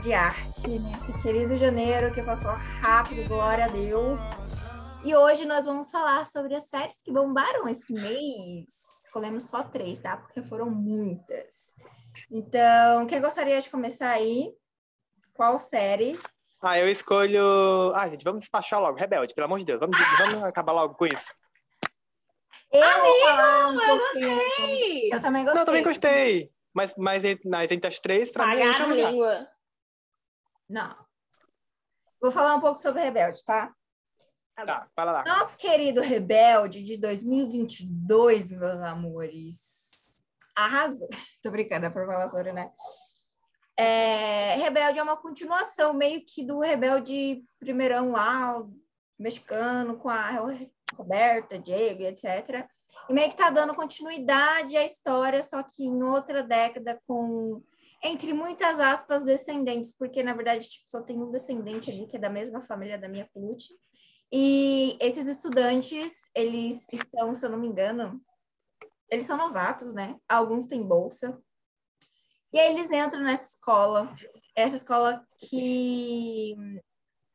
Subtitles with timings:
[0.00, 4.18] Pod Arte, nesse querido janeiro que passou rápido, glória a Deus.
[5.04, 8.64] E hoje nós vamos falar sobre as séries que bombaram esse mês.
[9.04, 10.16] Escolhemos só três, tá?
[10.16, 11.76] Porque foram muitas.
[12.30, 14.50] Então, quem gostaria de começar aí?
[15.34, 16.18] Qual série?
[16.62, 17.92] Ah, eu escolho.
[17.94, 18.98] Ah, gente, vamos despachar logo.
[18.98, 19.80] Rebelde, pelo amor de Deus.
[19.80, 21.34] Vamos, vamos acabar logo com isso.
[22.72, 25.10] Eu Amigo, um eu gostei.
[25.12, 25.54] Eu também gostei.
[25.54, 26.50] Não, eu também gostei.
[26.72, 29.12] Mas, mas entre, as três, pra mim, é a Pagaram última lugar.
[29.12, 29.59] língua.
[30.70, 30.94] Não.
[32.22, 33.74] Vou falar um pouco sobre Rebelde, tá?
[34.54, 35.24] Tá, fala lá.
[35.24, 39.58] Nosso querido Rebelde de 2022, meus amores.
[40.54, 41.08] Arrasou.
[41.42, 42.70] Tô brincando, é por falar sobre, né?
[43.76, 48.62] É, Rebelde é uma continuação meio que do Rebelde primeirão lá,
[49.18, 50.30] mexicano, com a
[50.94, 52.68] Roberta, Diego, e etc.
[53.08, 57.60] E meio que tá dando continuidade à história, só que em outra década com,
[58.02, 62.20] entre muitas aspas, descendentes, porque na verdade tipo, só tem um descendente ali que é
[62.20, 63.74] da mesma família da minha Pluti.
[64.32, 68.20] E esses estudantes, eles estão, se eu não me engano,
[69.10, 70.16] eles são novatos, né?
[70.28, 71.38] Alguns têm bolsa.
[72.52, 74.14] E aí eles entram nessa escola,
[74.56, 76.56] essa escola que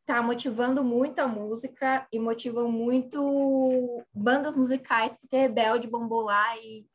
[0.05, 6.85] tá motivando muito a música e motivam muito bandas musicais, porque Rebelde bombou lá e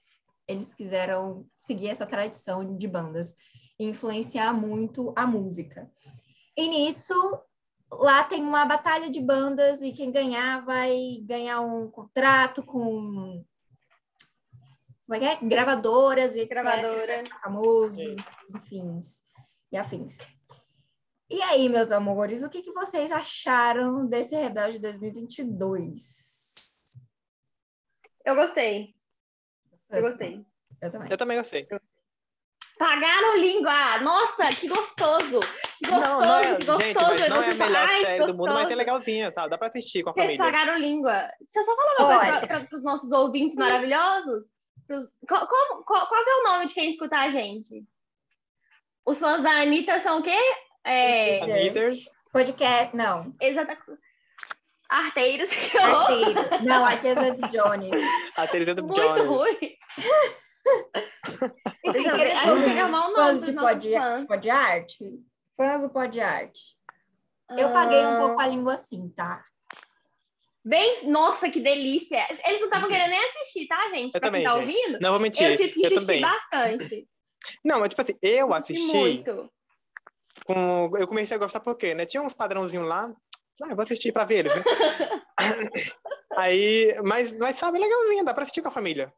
[0.51, 3.37] eles quiseram seguir essa tradição de bandas
[3.79, 5.91] e influenciar muito a música.
[6.57, 7.15] E nisso,
[7.91, 13.45] lá tem uma batalha de bandas e quem ganhar vai ganhar um contrato com
[15.07, 15.49] como é que é?
[15.49, 16.51] gravadoras e etc.
[16.51, 17.25] Gravadora.
[17.43, 18.17] famoso, Sim.
[18.55, 19.01] enfim,
[19.73, 20.37] e afins.
[21.29, 26.31] E aí, meus amores, o que, que vocês acharam desse Rebelde 2022?
[28.25, 28.95] Eu gostei.
[29.91, 30.47] Eu gostei.
[30.83, 31.09] Eu também.
[31.11, 31.67] Eu também gostei.
[32.79, 33.99] Pagaram língua.
[34.01, 35.41] Nossa, que gostoso.
[35.79, 37.17] Que gostoso, não, não é, que gostoso.
[37.19, 38.77] gente, não é a melhor Ai, série do mundo, mas é gostoso.
[38.79, 39.47] legalzinha, tá?
[39.49, 40.45] Dá pra assistir com a Vocês família.
[40.45, 41.13] pagaram língua.
[41.13, 42.47] Deixa eu só falar uma Olha.
[42.49, 44.45] coisa para os nossos ouvintes maravilhosos.
[44.87, 47.85] Pros- Qual, qual, qual, qual que é o nome de quem escuta a gente?
[49.07, 50.39] Os fãs da Anitta são o quê?
[50.85, 53.35] É, Anitters, Podcast, não.
[53.41, 53.77] exata...
[54.89, 55.51] Arteiros.
[55.51, 56.01] Que horror.
[56.01, 56.65] Arteiro.
[56.65, 57.93] Não, Arteiro é do Jones.
[58.37, 59.27] a Teresa do Muito Jones.
[59.27, 59.77] ruim.
[61.85, 62.17] Enfim, Deixa eu ver.
[62.17, 64.27] querendo Ai, eu vou pegar mal o nome fãs dos de nossos pod, fãs.
[64.27, 65.05] pod arte,
[65.57, 66.61] fãs do pod arte.
[67.57, 69.45] Eu paguei um Ah, pouco a língua assim, tá?
[70.65, 72.27] Bem, nossa, que delícia.
[72.47, 74.15] Eles não estavam querendo nem assistir, tá, gente?
[74.15, 74.69] Eu pra também, quem tá gente.
[74.69, 74.99] ouvindo.
[75.01, 76.21] Não vou mentir, Eu tive que assistir também.
[76.21, 77.09] bastante.
[77.65, 79.51] Não, mas tipo assim, eu Assisti muito.
[80.45, 80.91] com.
[80.99, 82.05] Eu comecei a gostar porque, né?
[82.05, 83.11] Tinha uns padrãozinhos lá.
[83.63, 84.63] Ah, eu vou assistir pra ver eles, né?
[86.37, 89.13] Aí, mas, mas sabe, é legalzinho, dá pra assistir com a família.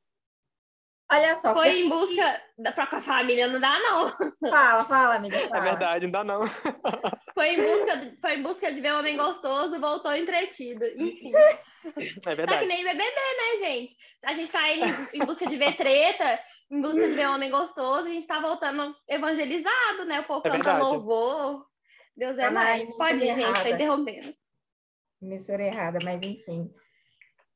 [1.13, 1.53] Olha só.
[1.53, 4.09] Foi em busca da própria família, não dá, não.
[4.51, 5.37] Fala, fala, amiga.
[5.37, 5.61] É Fala.
[5.61, 6.41] verdade, não dá não.
[7.35, 10.85] Foi em busca, de- foi em busca de ver um homem gostoso, voltou entretido.
[10.97, 11.31] Enfim.
[11.85, 12.67] É Tá que verdade.
[12.67, 13.97] nem BBB, né, gente?
[14.25, 16.39] A gente tá indo em- busca de ver treta,
[16.71, 20.21] em busca de ver um homem gostoso, a gente tá voltando evangelizado, né?
[20.21, 20.81] O povo É canta verdade.
[20.93, 21.67] louvor.
[22.17, 22.97] Deus é Tá mais.
[22.97, 24.33] Pode ir, gente, tá interrompendo.
[25.21, 26.71] emissora errada, mas enfim.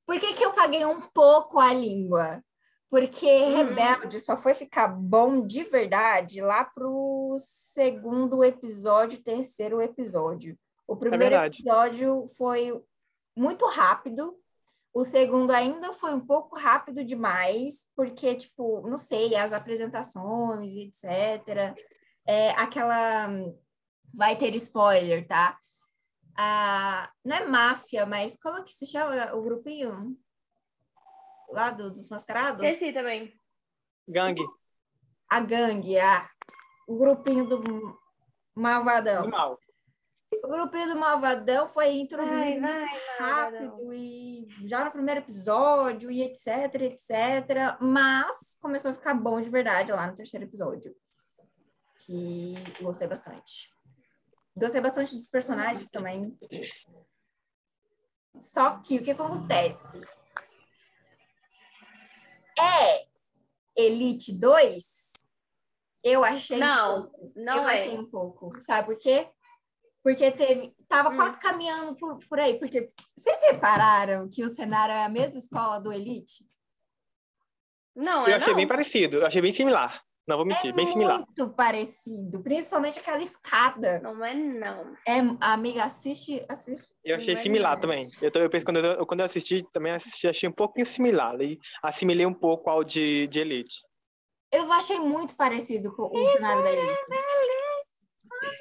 [0.05, 2.43] Por que, que eu paguei um pouco a língua?
[2.89, 3.55] Porque Hum.
[3.57, 10.59] Rebelde só foi ficar bom de verdade lá pro segundo episódio, terceiro episódio.
[10.87, 11.61] O primeiro verdade.
[11.61, 12.81] episódio foi
[13.37, 14.37] muito rápido.
[14.95, 20.85] O segundo ainda foi um pouco rápido demais, porque, tipo, não sei, as apresentações, e
[20.85, 21.77] etc.
[22.27, 23.29] É, aquela.
[24.15, 25.59] Vai ter spoiler, tá?
[26.37, 30.17] a, não é máfia, mas como é que se chama o grupinho?
[31.51, 32.63] Lá do- dos mascarados?
[32.63, 33.33] Esqueci também.
[34.09, 34.43] Gangue,
[35.29, 36.29] A gangue, a,
[36.87, 37.99] o grupinho do do
[38.55, 39.29] Malvadão.
[39.29, 39.59] mal.
[40.43, 42.87] O grupinho do Malvadão foi introduzido vai,
[43.19, 47.77] rápido e já no primeiro episódio e etc, etc.
[47.81, 50.95] Mas começou a ficar bom de verdade lá no terceiro episódio.
[52.05, 53.71] Que gostei bastante.
[54.59, 56.37] Gostei bastante dos personagens também.
[58.41, 60.01] Só que o que acontece?
[62.59, 63.07] É
[63.77, 65.07] Elite 2?
[66.03, 66.57] Eu achei.
[66.57, 67.33] um Não, pouco.
[67.37, 67.73] não eu é.
[67.75, 68.61] achei um pouco.
[68.61, 69.29] Sabe por quê?
[70.03, 70.75] Porque teve.
[70.89, 71.17] Tava Hum.
[71.17, 72.59] quase caminhando por, por aí.
[72.59, 76.47] Porque vocês repararam que o cenário é a mesma escola do Elite?
[77.95, 78.57] Não, Eu é achei não.
[78.57, 80.05] bem parecido, eu achei bem similar.
[80.27, 81.19] Não vou mentir, é bem similar.
[81.19, 82.43] muito parecido.
[82.43, 84.01] Principalmente aquela escada.
[84.01, 84.93] Não é não.
[85.07, 86.95] É, a amiga, assiste, assiste.
[87.05, 87.81] Eu achei Não é similar não.
[87.81, 88.09] também.
[88.21, 91.41] Eu, eu penso, quando, eu, quando eu assisti, também assisti, achei um pouquinho similar.
[91.41, 93.77] E assimilei um pouco ao de, de Elite.
[94.53, 96.99] Eu achei muito parecido com o cenário da Elite.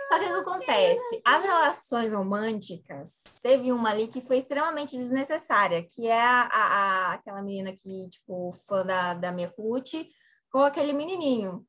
[0.08, 1.22] Só que o que acontece?
[1.26, 3.12] As relações românticas,
[3.42, 6.64] teve uma ali que foi extremamente desnecessária, que é a, a,
[7.10, 10.08] a- aquela menina que, tipo, fã da, da Mia Cucci,
[10.56, 11.68] com aquele menininho,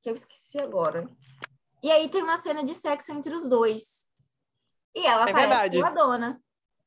[0.00, 1.10] que eu esqueci agora.
[1.82, 4.06] E aí tem uma cena de sexo entre os dois.
[4.94, 5.94] E ela É parece verdade.
[5.96, 6.40] dona.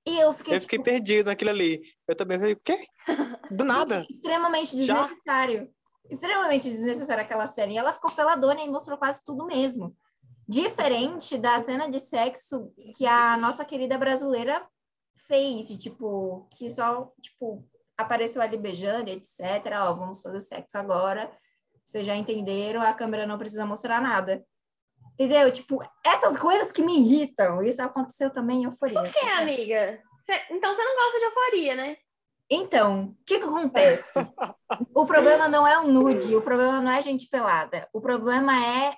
[0.08, 1.82] E eu fiquei, Eu fiquei tipo, perdido naquilo ali.
[2.08, 2.88] Eu também falei, o quê?
[3.52, 4.00] Do nada.
[4.00, 5.02] Gente, extremamente Já?
[5.02, 5.70] desnecessário.
[6.10, 7.74] Extremamente desnecessária aquela cena.
[7.74, 9.94] E ela ficou peladona e mostrou quase tudo mesmo.
[10.48, 14.66] Diferente da cena de sexo que a nossa querida brasileira
[15.28, 17.68] fez, tipo, que só, tipo,
[18.04, 19.40] apareceu ali beijando, etc.
[19.82, 21.32] Ó, vamos fazer sexo agora.
[21.84, 24.44] Vocês já entenderam, a câmera não precisa mostrar nada.
[25.14, 25.52] Entendeu?
[25.52, 27.62] Tipo, essas coisas que me irritam.
[27.62, 29.02] Isso aconteceu também em euforia.
[29.02, 30.02] Por que, amiga?
[30.26, 31.98] Cê- então você não gosta de euforia, né?
[32.50, 34.04] Então, o que que acontece?
[34.94, 37.88] O problema não é o nude, o problema não é gente pelada.
[37.94, 38.96] O problema é,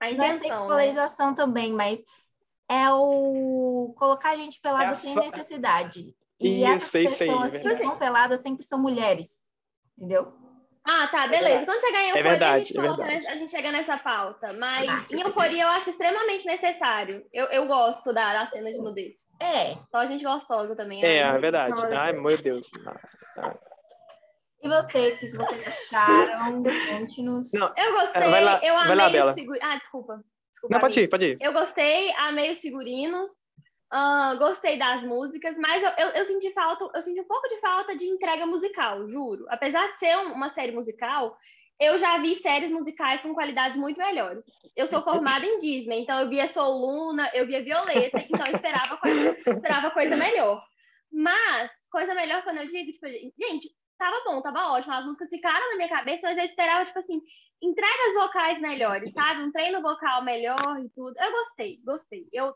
[0.00, 0.38] A não é intenção, né?
[0.56, 2.04] sexualização também, mas
[2.68, 6.16] é o colocar a gente pelada É a sem necessidade.
[6.42, 7.74] E Isso, essas isso aí, pessoas que verdade.
[7.82, 9.28] estão peladas sempre são mulheres.
[9.96, 10.32] Entendeu?
[10.84, 11.64] Ah, tá, beleza.
[11.64, 14.52] Quando chegar em euforia, a, verdade, gente é nessa- a gente chega nessa pauta.
[14.54, 17.24] Mas em euforia eu acho extremamente necessário.
[17.32, 19.16] Eu, eu gosto da, da cena de nudez.
[19.40, 19.76] É.
[19.88, 21.04] Só gente gostosa também.
[21.04, 21.80] É, Ai, é verdade.
[21.84, 22.66] A Ai, meu Deus.
[24.62, 26.62] E vocês, o que vocês acharam?
[26.62, 27.50] Conte-nos.
[27.52, 29.34] Não, Eu gostei, Vai lá- eu vai amei lá, os Bela.
[29.34, 29.68] figurinos.
[29.68, 30.24] Ah, desculpa.
[30.50, 31.38] desculpa Não, pode ir, pode ir.
[31.40, 33.30] Eu gostei, amei os figurinos.
[33.92, 37.60] Ah, gostei das músicas, mas eu, eu, eu senti falta, eu senti um pouco de
[37.60, 39.44] falta de entrega musical, juro.
[39.50, 41.36] Apesar de ser um- uma série musical,
[41.78, 44.44] eu já vi séries musicais com qualidades muito melhores.
[44.74, 48.52] Eu sou formada em Disney, então eu via Soul Luna, eu via Violeta, então eu
[48.54, 50.62] esperava coisa, esperava coisa melhor.
[51.12, 53.68] Mas, coisa melhor quando eu digo, tipo, gente,
[53.98, 57.20] tava bom, tava ótimo, as músicas ficaram na minha cabeça, mas eu esperava, tipo assim,
[57.62, 59.42] entregas vocais melhores, sabe?
[59.42, 61.14] Um treino vocal melhor e tudo.
[61.20, 62.24] Eu gostei, gostei.
[62.32, 62.54] Eu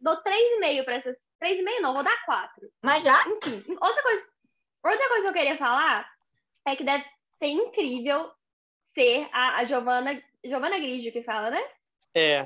[0.00, 1.16] dou 3,5 para essas.
[1.42, 2.68] 3,5 não, vou dar 4.
[2.82, 3.22] Mas já?
[3.28, 4.26] Enfim, outra coisa,
[4.84, 6.08] outra coisa que eu queria falar
[6.66, 7.04] é que deve
[7.38, 8.30] ser incrível
[8.94, 11.62] ser a, a Giovanna, Giovanna Grigio que fala, né?
[12.14, 12.44] É,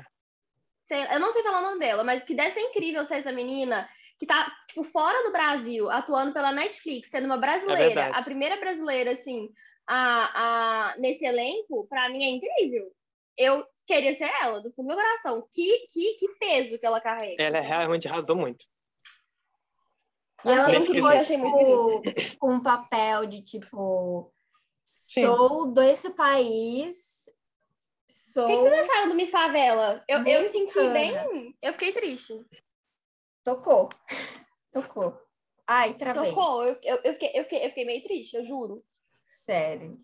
[0.85, 3.31] Sei- eu não sei falar o nome dela, mas que deve ser incrível ser essa
[3.31, 3.89] menina
[4.19, 8.17] que tá, tipo, fora do Brasil, atuando pela Netflix, sendo uma brasileira, verdade.
[8.17, 9.49] a primeira brasileira, assim,
[9.87, 12.91] a, a, nesse elenco, pra mim é incrível.
[13.37, 15.47] Eu queria ser ela, do fundo do meu coração.
[15.51, 17.41] Que, que, que peso que ela carrega.
[17.41, 18.65] ela realmente arrasou muito.
[20.45, 24.31] E ela não ficou, tipo, com um papel de, tipo,
[24.83, 25.25] Sim.
[25.25, 26.95] sou desse país,
[27.25, 27.25] O
[28.07, 28.47] que, que sou...
[28.47, 30.03] vocês acharam do Miss Favela?
[30.07, 31.55] Eu, eu me senti bem.
[31.61, 32.45] Eu fiquei triste.
[33.43, 33.89] Tocou.
[34.71, 35.17] Tocou.
[35.67, 36.29] Ai, travei.
[36.29, 36.63] Tocou.
[36.63, 38.83] Eu, eu, eu, fiquei, eu, fiquei, eu fiquei meio triste, eu juro.
[39.25, 39.97] Sério.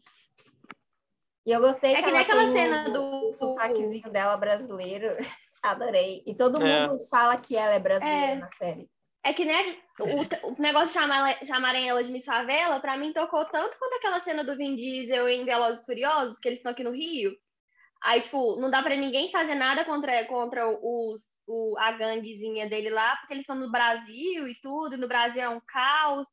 [1.46, 4.38] E eu gostei É que, que nem ela aquela tem cena do- o sotaquezinho dela
[4.38, 5.12] brasileiro.
[5.64, 6.24] Adorei.
[6.26, 6.88] E todo É.
[6.88, 8.36] mundo fala que ela é brasileira É.
[8.36, 8.90] na série.
[9.24, 12.98] É que, né, o, o negócio de chamar, ela- chamarem ela de Miss Favela, pra
[12.98, 16.60] mim tocou tanto quanto aquela cena do Vin Diesel em Velozes e Furiosos, que eles
[16.60, 17.36] estão aqui no Rio.
[18.02, 22.90] Aí, tipo, não dá pra ninguém fazer nada contra, contra os, o, a ganguezinha dele
[22.90, 26.26] lá, porque eles estão no Brasil e tudo, e no Brasil é um caos,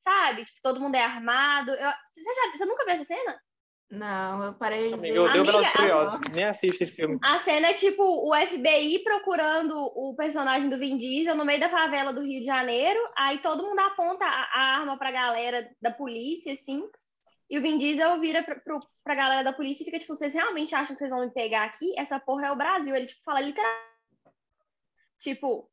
[0.00, 0.44] sabe?
[0.44, 1.70] Tipo, todo mundo é armado.
[1.70, 3.40] Eu- você, já, você nunca viu essa cena?
[3.92, 5.18] Não, eu parei de Amiga, ver.
[5.18, 6.20] eu dei Velozes a- Furiosos.
[6.32, 7.18] Nem assiste esse filme.
[7.22, 11.68] A cena é tipo o FBI procurando o personagem do Vin Diesel no meio da
[11.68, 12.98] favela do Rio de Janeiro.
[13.16, 16.82] Aí todo mundo aponta a, a arma pra galera da polícia, assim.
[17.50, 20.32] E o Vin Diesel vira pra, pro, pra galera da polícia e fica tipo: vocês
[20.32, 21.92] realmente acham que vocês vão me pegar aqui?
[21.98, 22.94] Essa porra é o Brasil.
[22.96, 23.70] Ele tipo, fala literal.
[25.18, 25.70] Tipo,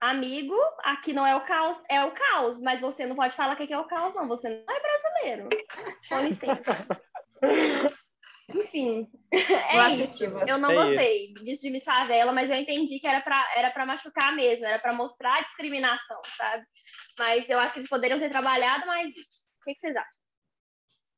[0.00, 3.64] amigo, aqui não é o caos, é o caos, mas você não pode falar que
[3.64, 4.28] aqui é o caos, não.
[4.28, 5.48] Você não é brasileiro.
[6.08, 6.86] Com licença.
[8.50, 10.30] Enfim, é assistir isso.
[10.30, 10.50] você.
[10.50, 13.70] Eu não É gostei disso de Miss Favela, mas eu entendi que era pra, era
[13.70, 16.64] pra machucar mesmo, era pra mostrar a discriminação, sabe?
[17.18, 19.48] Mas eu acho que eles poderiam ter trabalhado mais isso.
[19.60, 20.20] O que, que vocês acham?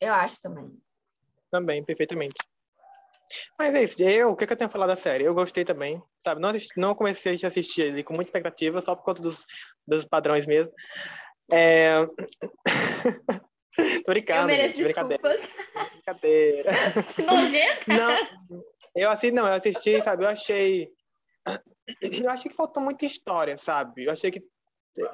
[0.00, 0.82] Eu acho também.
[1.52, 2.34] Também, perfeitamente.
[3.58, 4.02] Mas é isso.
[4.02, 5.25] Eu, o que, que eu tenho a falar da série?
[5.25, 6.40] Eu gostei também, sabe?
[6.40, 9.44] Não, assisti- não comecei a assistir ele com muita expectativa, só por conta dos,
[9.87, 10.72] dos padrões mesmo.
[11.52, 12.06] É...
[14.04, 15.22] Tô brincando, eu mereço gente, brincadeira.
[15.92, 16.70] Brincadeira.
[17.14, 17.84] Que nojento.
[17.88, 18.62] Não,
[18.94, 20.25] eu assisti, não, eu assisti, sabe?
[20.25, 20.88] Eu achei.
[22.02, 24.04] Eu achei que faltou muita história, sabe?
[24.04, 24.42] Eu achei que.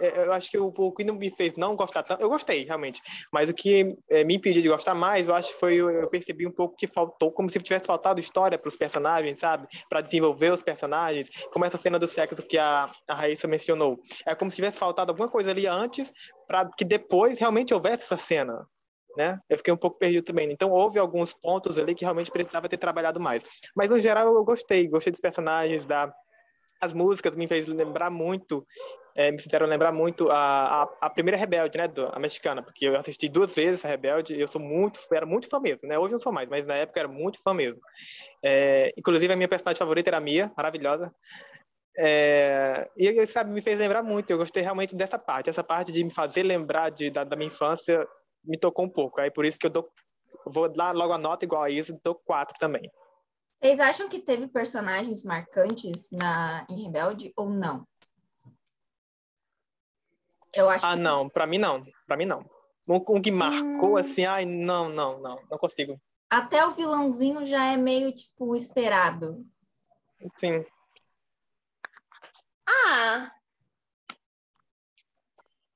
[0.00, 2.21] É, Eu acho que o, o que não me fez não gostar tanto.
[2.23, 3.00] Eu gostei, realmente.
[3.33, 5.75] Mas o que é, me impediu de gostar mais, eu acho que foi.
[5.76, 9.66] Eu, percebi um pouco que faltou, como se tivesse faltado história para os personagens, sabe?
[9.88, 11.28] Para desenvolver os personagens.
[11.52, 13.99] Como essa cena do sexo que a, a Raíssa mencionou.
[14.26, 16.12] É como se tivesse faltado alguma coisa ali antes,
[16.47, 18.66] para que depois realmente houvesse essa cena.
[19.16, 19.40] né?
[19.49, 20.50] Eu fiquei um pouco perdido também.
[20.50, 23.42] Então, houve alguns pontos ali que realmente precisava ter trabalhado mais.
[23.75, 24.87] Mas, no geral, eu gostei.
[24.88, 26.12] Gostei dos personagens, da...
[26.80, 28.66] As músicas me fez lembrar muito,
[29.16, 32.94] é, me fizeram lembrar muito a, a, a, primeira Rebelde, né, a mexicana, porque eu
[32.96, 35.99] assisti duas vezes a Rebelde e eu sou muito, era muito fã mesmo, né?
[35.99, 37.80] Hoje não sou mais, mas na época era muito fã mesmo.
[38.44, 41.11] É, inclusive, a minha personagem favorita era a Mia, maravilhosa.
[41.96, 44.30] É, e sabe, me fez lembrar muito.
[44.30, 47.49] Eu gostei realmente dessa parte, essa parte de me fazer lembrar de, da, da minha
[47.49, 48.06] infância
[48.44, 49.18] me tocou um pouco.
[49.18, 49.88] Aí por isso que eu dou,
[50.44, 52.90] vou lá logo a nota igual a isso, dou quatro também.
[53.58, 57.87] Vocês acham que teve personagens marcantes na em Rebelde ou não?
[60.57, 60.85] Eu acho.
[60.87, 61.01] Ah, que...
[61.01, 61.29] não.
[61.29, 61.85] Para mim não.
[62.07, 62.45] Para mim não.
[62.89, 63.97] Um, que marcou hum...
[63.97, 66.01] assim, ai, não, não, não, não consigo.
[66.31, 69.45] Até o vilãozinho já é meio tipo esperado.
[70.37, 70.65] Sim.
[72.69, 73.31] Ah,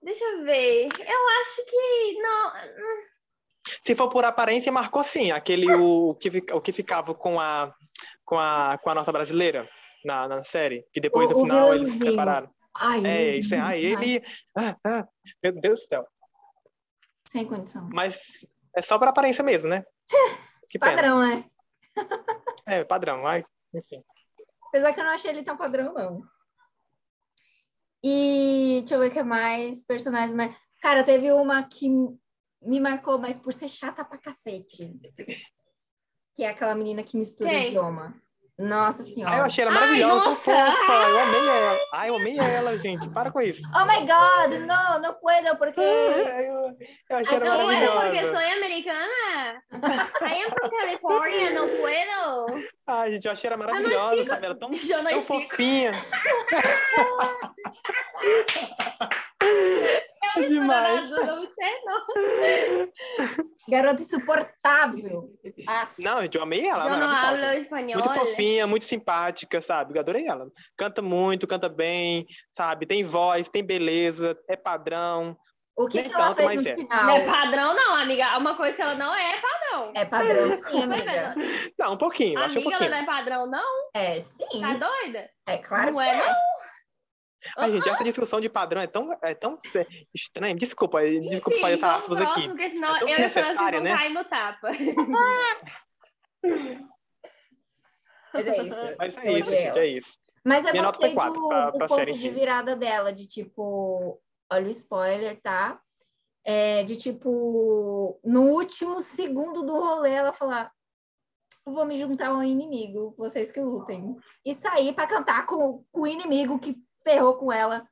[0.02, 0.86] Deixa eu ver.
[0.86, 2.52] Eu acho que não.
[3.82, 5.30] Se for por aparência, marcou sim.
[5.30, 7.72] Aquele o que, o que ficava com a,
[8.24, 9.68] com a, com a nossa brasileira
[10.04, 10.86] na, na série.
[10.92, 12.50] Que depois, o, no final, eles se separaram.
[12.76, 13.58] Ai, é, isso é.
[13.58, 14.24] Ai, ele.
[14.56, 15.08] Ah, ah,
[15.42, 16.06] meu Deus do céu.
[17.26, 17.88] Sem condição.
[17.92, 19.84] Mas é só por aparência mesmo, né?
[20.68, 21.44] Que padrão, é.
[22.64, 23.26] É, padrão.
[23.26, 24.04] Ai, enfim.
[24.68, 26.22] Apesar que eu não achei ele tão padrão, não.
[28.04, 29.84] E deixa eu ver o que mais.
[29.84, 30.32] Personagens.
[30.32, 30.56] Mar...
[30.80, 31.88] Cara, teve uma que
[32.62, 34.96] me marcou, mas por ser chata pra cacete.
[36.34, 37.68] Que é aquela menina que mistura Quem?
[37.68, 38.14] idioma.
[38.60, 39.34] Nossa senhora.
[39.34, 40.92] Ai, eu achei ela maravilhosa, tão fofa.
[41.08, 41.78] Eu amei ela.
[41.94, 43.08] Ai, eu amei ela, gente.
[43.08, 43.62] Para com isso.
[43.74, 45.80] Oh my God, não, não puedo, porque...
[45.80, 46.76] Eu,
[47.08, 47.94] eu achei ela não maravilhosa.
[47.94, 49.62] Não puedo porque sou americana.
[50.22, 52.68] I am from California, não puedo.
[52.86, 54.46] Ai, gente, eu achei ela maravilhosa, sabe?
[54.46, 55.92] Ela tão, tão fofinha.
[60.36, 61.08] É demais.
[61.08, 62.06] Você não.
[63.68, 65.30] Garota insuportável.
[65.98, 66.84] Não, eu amei ela.
[66.84, 68.00] Eu não hablo espanhol.
[68.00, 69.94] Muito fofinha, muito simpática, sabe?
[69.96, 70.48] Eu adorei ela.
[70.76, 72.86] Canta muito, canta bem, sabe?
[72.86, 75.36] Tem voz, tem beleza, é padrão.
[75.76, 76.74] O que, que ela fez no é.
[76.74, 77.04] final?
[77.04, 78.36] Não é padrão, não, amiga.
[78.36, 79.92] Uma coisa que ela não é, é padrão.
[79.94, 81.34] É padrão, sim, amiga.
[81.78, 82.38] Não, um pouquinho.
[82.38, 82.84] Amiga, um pouquinho.
[82.84, 83.90] ela não é padrão, não?
[83.94, 84.60] É, sim.
[84.60, 85.30] Tá doida?
[85.46, 86.16] É claro não que é.
[86.18, 86.59] Não
[87.56, 89.58] Ai, gente, essa discussão de padrão é tão, é tão
[90.14, 90.54] estranha.
[90.54, 92.48] Desculpa, desculpa fazer essa aspas aqui.
[92.48, 93.96] Porque senão é eu e a Francis né?
[93.96, 94.70] cair no tapa.
[98.32, 98.76] Mas é isso.
[98.98, 100.18] Mas é isso, gente, é isso.
[100.44, 104.20] Mas eu Minha gostei do, pra, pra do ponto de virada dela, de tipo...
[104.52, 105.80] Olha o spoiler, tá?
[106.44, 110.72] É, de tipo, no último segundo do rolê, ela falar:
[111.64, 114.16] vou me juntar ao inimigo, vocês que lutem.
[114.44, 117.86] E sair para cantar com, com o inimigo que ferrou com ela.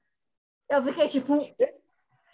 [0.69, 1.41] Eu fiquei tipo.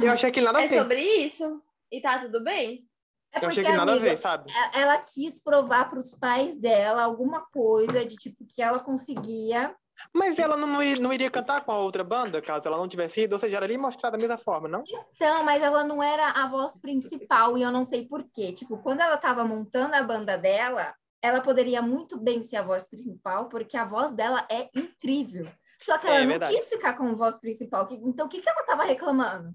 [0.00, 0.76] Eu achei que nada a é ver.
[0.76, 1.62] É sobre isso.
[1.90, 2.88] E tá tudo bem.
[3.33, 4.52] É eu achei que nada amiga, a ver, sabe?
[4.52, 9.75] É, ela quis provar para os pais dela alguma coisa de tipo que ela conseguia.
[10.12, 13.35] Mas ela não, não iria cantar com a outra banda, caso ela não tivesse ido,
[13.35, 14.83] ou seja, ela iria mostrar da mesma forma, não?
[15.14, 18.52] Então, mas ela não era a voz principal, e eu não sei porquê.
[18.52, 22.85] Tipo, quando ela estava montando a banda dela, ela poderia muito bem ser a voz
[22.88, 25.47] principal, porque a voz dela é incrível.
[25.85, 26.57] Só que ela é, não verdade.
[26.57, 27.87] quis ficar como voz principal.
[27.91, 29.55] Então, o que, que ela tava reclamando?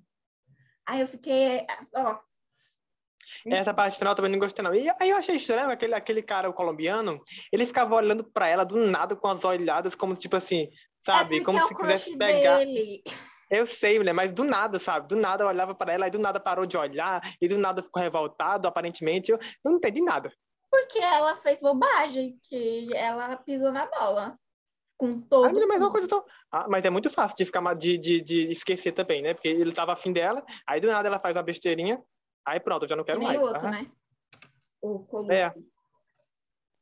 [0.85, 2.19] Aí eu fiquei, ó.
[3.47, 4.73] Essa parte final também não gostei, não.
[4.73, 7.21] E aí eu achei estranho aquele, aquele cara o colombiano,
[7.51, 10.69] ele ficava olhando para ela do nada com as olhadas, como tipo assim,
[10.99, 11.39] sabe?
[11.39, 12.57] É como é se quisesse pegar.
[12.59, 13.03] Dele.
[13.49, 15.07] Eu sei, mulher, mas do nada, sabe?
[15.07, 17.81] Do nada eu olhava para ela, e do nada parou de olhar, e do nada
[17.81, 19.31] ficou revoltado, aparentemente.
[19.31, 20.31] Eu, eu não entendi nada.
[20.69, 24.37] Porque ela fez bobagem, que ela pisou na bola
[24.99, 25.45] com todo.
[25.45, 26.23] Ah, mas é uma coisa tão.
[26.51, 29.33] Ah, mas é muito fácil de ficar de, de, de esquecer também, né?
[29.33, 32.03] Porque ele tava afim dela, aí do nada ela faz uma besteirinha,
[32.45, 33.39] aí pronto, eu já não quero e mais.
[33.39, 33.71] o outro, ah.
[33.71, 33.87] né?
[34.81, 35.33] O Colucci.
[35.33, 35.53] É.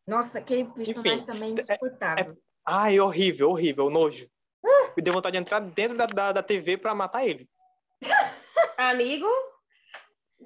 [0.08, 2.26] Nossa, aquele personagem Enfim, também é, insuportável.
[2.26, 2.36] É, é...
[2.66, 4.28] Ai, horrível, horrível, nojo.
[4.66, 4.94] Uh!
[4.98, 7.48] Me deu vontade de entrar dentro da, da, da TV pra matar ele.
[8.78, 9.28] Amigo,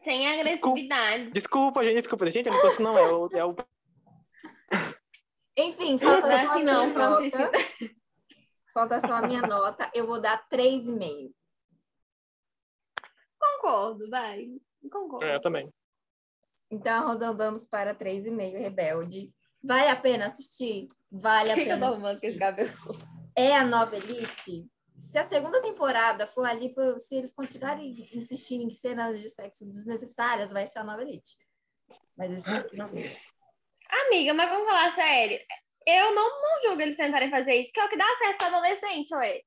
[0.03, 1.29] sem agressividade.
[1.29, 2.31] Desculpa, desculpa, gente, desculpa.
[2.31, 2.97] Gente, eu não posso, não.
[2.97, 3.55] É o, é o
[5.67, 7.51] enfim, falta só a minha não, nota.
[8.73, 9.91] Falta só a minha nota.
[9.93, 11.33] Eu vou dar 3,5.
[13.39, 14.47] Concordo, vai.
[14.89, 15.25] Concordo.
[15.25, 15.71] É, eu também.
[16.69, 19.33] Então, arredondamos para 3,5, Rebelde.
[19.63, 20.87] Vale a pena assistir?
[21.11, 22.17] Vale a pena.
[22.19, 24.69] Que eu tô é a nova Elite?
[24.97, 30.51] Se a segunda temporada for ali, se eles continuarem insistindo em cenas de sexo desnecessárias,
[30.51, 31.37] vai ser a nova Elite.
[32.15, 33.17] Mas isso não sei.
[33.91, 35.39] Amiga, mas vamos falar sério.
[35.85, 38.47] Eu não, não julgo eles tentarem fazer isso, que é o que dá certo pra
[38.47, 39.41] adolescente, ué.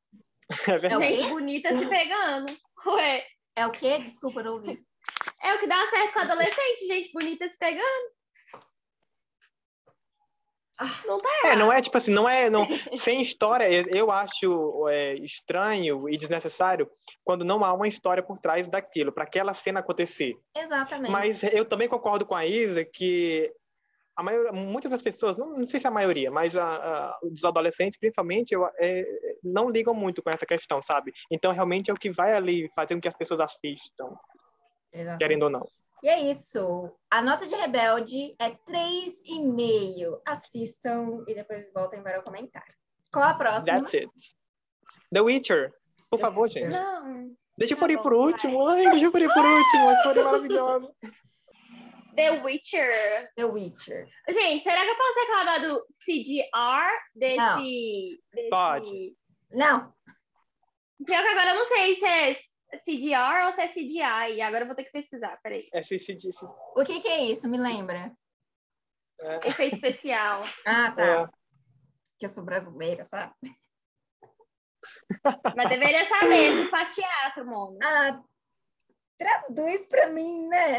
[0.69, 1.17] É verdade.
[1.17, 2.53] Gente bonita se pegando.
[2.87, 3.27] Ué.
[3.57, 3.99] É o quê?
[3.99, 4.85] Desculpa, não ouvi.
[5.43, 7.83] É o que dá certo com adolescente, gente bonita se pegando.
[7.83, 11.05] É o que dá certo com adolescente, gente bonita se pegando.
[11.07, 12.51] Não tá É, não é tipo assim, não é.
[12.51, 16.91] Não, sem história, eu acho é, estranho e desnecessário
[17.23, 20.35] quando não há uma história por trás daquilo, para aquela cena acontecer.
[20.57, 21.13] Exatamente.
[21.13, 23.53] Mas eu também concordo com a Isa que
[24.17, 27.19] a maioria, muitas das pessoas, não, não sei se é a maioria, mas a, a,
[27.23, 29.05] os adolescentes, principalmente, eu, é,
[29.43, 31.13] não ligam muito com essa questão, sabe?
[31.31, 34.17] Então, realmente é o que vai ali fazer com que as pessoas assistam,
[34.93, 35.19] Exatamente.
[35.19, 35.67] querendo ou não.
[36.03, 36.93] E é isso.
[37.11, 40.21] A nota de Rebelde é 3,5.
[40.27, 42.75] Assistam e depois voltem para o comentário.
[43.11, 43.79] Qual a próxima?
[43.81, 44.11] That's it.
[45.11, 45.73] The Witcher.
[46.11, 46.63] Por The favor, Witcher.
[46.65, 46.73] gente.
[46.75, 47.35] Não.
[47.57, 48.67] Deixa eu Tá por bom, por último.
[48.67, 49.93] Ai, deixa eu por por último.
[49.93, 50.95] História é maravilhosa.
[52.15, 53.31] The Witcher.
[53.37, 54.09] The Witcher.
[54.29, 58.23] Gente, será que eu posso reclamar do CGR desse.
[58.33, 58.51] desse...
[58.51, 59.17] Pode.
[59.53, 59.93] Não.
[61.05, 62.35] Pior que agora eu não sei se é
[62.79, 64.41] CGR ou se é CGI.
[64.43, 65.69] Agora eu vou ter que pesquisar, peraí.
[65.73, 65.97] É se,
[66.77, 67.49] O que, que é isso?
[67.49, 68.13] Me lembra?
[69.21, 70.43] é, Efeito especial.
[70.67, 71.03] Ah, tá.
[71.03, 71.27] é.
[72.19, 73.33] Que eu sou brasileira, sabe?
[75.57, 77.79] Mas deveria saber, tu faz teatro, mano.
[77.83, 78.23] Ah,
[79.19, 80.79] traduz pra mim, né?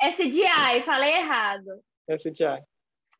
[0.00, 1.82] CGI, falei errado.
[2.08, 2.62] CGI.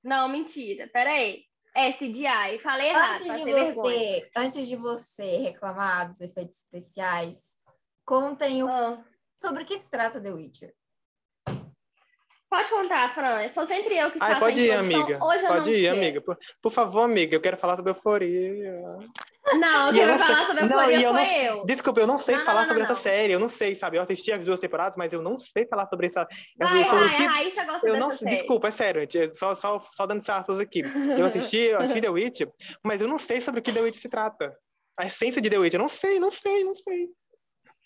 [0.03, 0.89] Não, mentira.
[0.93, 1.45] Peraí.
[1.75, 3.21] É CGI, falei errado.
[3.23, 3.73] Antes de vergonha.
[3.75, 7.57] você, antes de você reclamar dos efeitos especiais,
[8.05, 9.05] contem o- Ah.
[9.37, 10.75] sobre o que se trata The Witcher.
[12.51, 13.47] Pode contar, Fran.
[13.53, 15.23] Sou sempre eu que Ai, faço pode a ir, amiga.
[15.23, 15.97] Hoje Pode ir, quero.
[15.99, 16.21] amiga.
[16.23, 17.37] Por, por favor, amiga.
[17.37, 18.73] Eu quero falar sobre euforia.
[19.55, 21.33] Não, quem eu vai não sei- falar sobre a não, euforia e eu foi não-
[21.59, 21.67] eu.
[21.67, 23.33] Desculpa, eu não sei Não, falar não, sobre não, essa série.
[23.33, 23.97] Eu não sei, sabe?
[23.97, 26.27] Eu assisti as duas temporadas, mas eu não sei falar sobre essa.
[26.59, 28.31] Vai, sobre o vai, que- a Raíssa gosta Eu não, série.
[28.31, 30.83] desculpa, é sério, só, só, só dando sarros aqui.
[31.17, 32.41] Eu assisti, eu assisti The Witch,
[32.85, 34.57] mas eu não sei sobre o que The Witch se trata.
[34.99, 37.09] A essência de The Witch, eu não sei, não sei, não sei.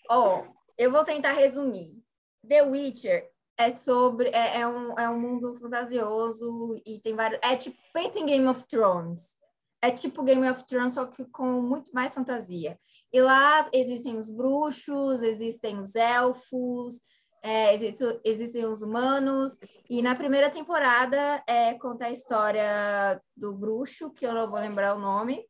[0.09, 0.43] Ó,
[0.77, 2.01] eu vou tentar resumir.
[2.47, 4.29] The Witcher é sobre.
[4.29, 7.39] É, é um, é um mundo fantasioso e tem vários.
[7.43, 9.35] É tipo, pensa em Game of Thrones.
[9.83, 12.77] É tipo Game of Thrones, só que com muito mais fantasia.
[13.11, 17.01] E lá existem os bruxos, existem os elfos,
[17.43, 19.57] é, existe- existem os humanos.
[19.89, 24.95] E na primeira temporada é, conta a história do bruxo, que eu não vou lembrar
[24.95, 25.45] o nome,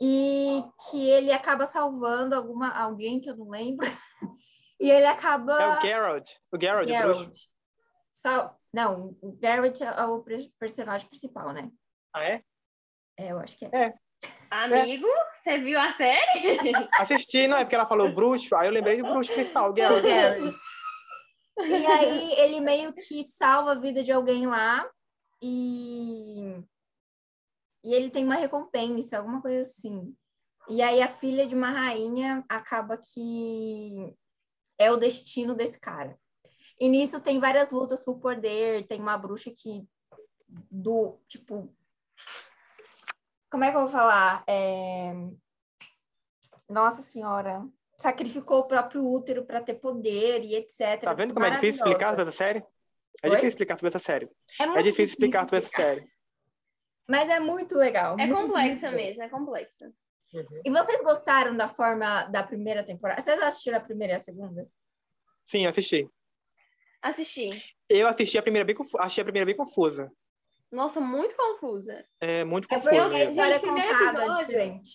[0.00, 3.84] e que ele acaba salvando alguma, alguém que eu não lembro.
[4.82, 5.60] E ele acaba.
[5.60, 7.18] É o Geralt, o Geralt, o bruxo.
[7.20, 7.36] Geralt.
[8.14, 8.58] Sal...
[8.72, 10.24] Não, o Geralt é o
[10.58, 11.70] personagem principal, né?
[12.14, 12.42] Ah, é?
[13.20, 13.92] É, eu acho que é.
[14.50, 16.58] Amigo, você viu a série?
[16.98, 19.76] Assisti, não, é porque ela falou bruxo, aí eu lembrei do bruxo Geralt.
[19.76, 20.54] Geralt.
[21.62, 24.88] E aí ele meio que salva a vida de alguém lá
[25.42, 26.64] e
[27.84, 30.14] e ele tem uma recompensa, alguma coisa assim.
[30.68, 34.14] E aí a filha de uma rainha acaba que
[34.78, 36.18] é o destino desse cara.
[36.78, 39.86] E nisso tem várias lutas por poder, tem uma bruxa que
[40.70, 41.74] do tipo
[43.50, 44.44] como é que eu vou falar?
[44.46, 45.12] É...
[46.68, 51.00] Nossa senhora, sacrificou o próprio útero para ter poder e etc.
[51.02, 52.64] Tá vendo como é difícil explicar sobre essa série?
[53.22, 53.30] É Oi?
[53.30, 54.30] difícil explicar sobre essa série.
[54.58, 56.10] É, É muito difícil explicar sobre essa série.
[57.08, 58.16] Mas é muito legal.
[58.20, 59.92] É muito, complexa muito mesmo, é complexa.
[60.64, 63.20] E vocês gostaram da forma da primeira temporada?
[63.20, 64.68] Vocês assistiram a primeira e a segunda?
[65.44, 66.08] Sim, eu assisti.
[67.02, 67.48] Assisti.
[67.88, 69.02] Eu assisti a primeira bem confusa.
[69.02, 70.12] Achei a primeira bem confusa.
[70.70, 72.04] Nossa, muito confusa.
[72.20, 73.02] É muito É confusa.
[73.02, 74.46] porque a história é Gente, primeiro contada episódio.
[74.46, 74.90] diferente.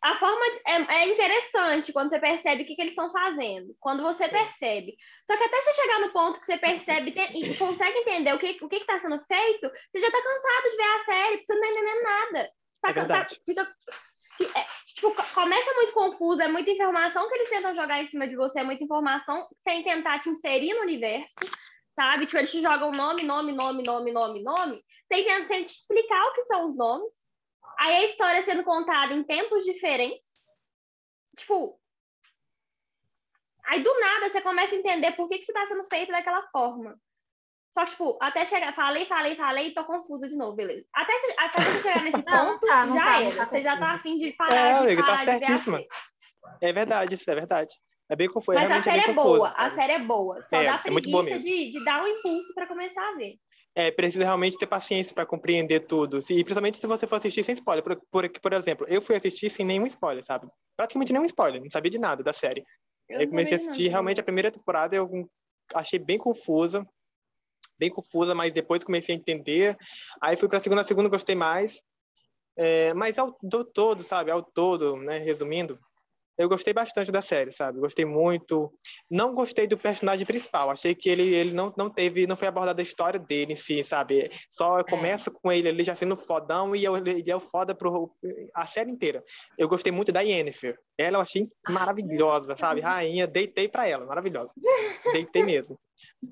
[0.00, 3.74] A forma de- é, é interessante quando você percebe o que, que eles estão fazendo.
[3.80, 4.96] Quando você percebe.
[5.26, 8.38] Só que até você chegar no ponto que você percebe te- e consegue entender o
[8.38, 11.46] que o que está sendo feito, você já tá cansado de ver a série, porque
[11.46, 12.52] você não tá entendendo nada.
[12.80, 13.40] Tá, É verdade.
[13.44, 13.74] fica-
[14.40, 18.28] é, tipo, co- começa muito confuso, é muita informação que eles tentam jogar em cima
[18.28, 21.34] de você, é muita informação sem tentar te inserir no universo,
[21.98, 22.26] sabe?
[22.26, 26.32] Tipo, eles te jogam nome, nome, nome, nome, nome, nome, sem, sem te explicar o
[26.32, 27.12] que são os nomes.
[27.80, 30.28] Aí a história sendo contada em tempos diferentes.
[31.36, 31.80] Tipo.
[33.66, 36.42] Aí do nada você começa a entender por que, que isso está sendo feito daquela
[36.52, 36.96] forma.
[37.72, 38.72] Só que, tipo, até chegar.
[38.74, 40.86] Falei, falei, falei tô confusa de novo, beleza.
[40.94, 43.36] Até, se- até você chegar nesse não ponto, tá, não já tá, era.
[43.36, 45.38] tá você já tá afim de parar É, de amiga, tá parar de ver a
[45.48, 45.84] certíssima.
[46.60, 47.74] É verdade, isso é verdade.
[48.08, 48.58] É bem confuso.
[48.58, 50.42] Mas a realmente série é boa, a série é boa.
[50.42, 53.38] Só É, dá é preguiça de, de dar um impulso pra começar a ver.
[53.74, 56.18] É, precisa realmente ter paciência para compreender tudo.
[56.18, 57.84] E principalmente se você for assistir sem spoiler.
[57.84, 60.48] Por, por, por exemplo, eu fui assistir sem nenhum spoiler, sabe?
[60.76, 62.64] Praticamente nenhum spoiler, não sabia de nada da série.
[63.08, 63.92] Eu Eu, não comecei a assistir, nada.
[63.92, 65.08] realmente, a primeira temporada eu
[65.74, 66.86] achei bem confusa.
[67.78, 69.76] Bem confusa, mas depois comecei a entender.
[70.20, 71.80] Aí fui pra segunda, a segunda gostei mais.
[72.56, 74.32] É, mas ao do todo, sabe?
[74.32, 75.18] Ao todo, né?
[75.18, 75.78] Resumindo,
[76.38, 77.80] eu gostei bastante da série, sabe?
[77.80, 78.72] Gostei muito.
[79.10, 80.70] Não gostei do personagem principal.
[80.70, 83.82] Achei que ele, ele não, não teve, não foi abordada a história dele em si,
[83.82, 84.30] sabe?
[84.48, 88.14] Só começa com ele ali já sendo fodão e ele é o foda pro
[88.54, 89.24] a série inteira.
[89.58, 90.78] Eu gostei muito da Yennefer.
[90.96, 92.80] Ela eu achei maravilhosa, sabe?
[92.80, 94.52] Rainha, deitei para ela, maravilhosa.
[95.12, 95.76] Deitei mesmo.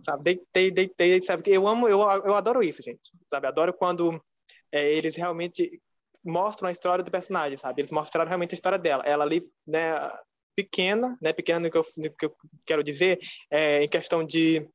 [0.05, 0.23] Sabe?
[0.23, 1.43] Deitei, deitei, sabe?
[1.47, 3.11] Eu amo, eu, eu adoro isso, gente.
[3.29, 3.49] Sabe?
[3.49, 4.23] Adoro quando
[4.71, 5.81] é, eles realmente
[6.27, 7.81] mostram a história do personagem, sabe?
[7.81, 9.03] Eles mostraram realmente a história dela.
[9.07, 10.11] Ela ali, né,
[10.55, 12.35] pequena, né, pequena no que eu, no que eu
[12.65, 13.19] quero dizer,
[13.51, 14.67] é, em questão de,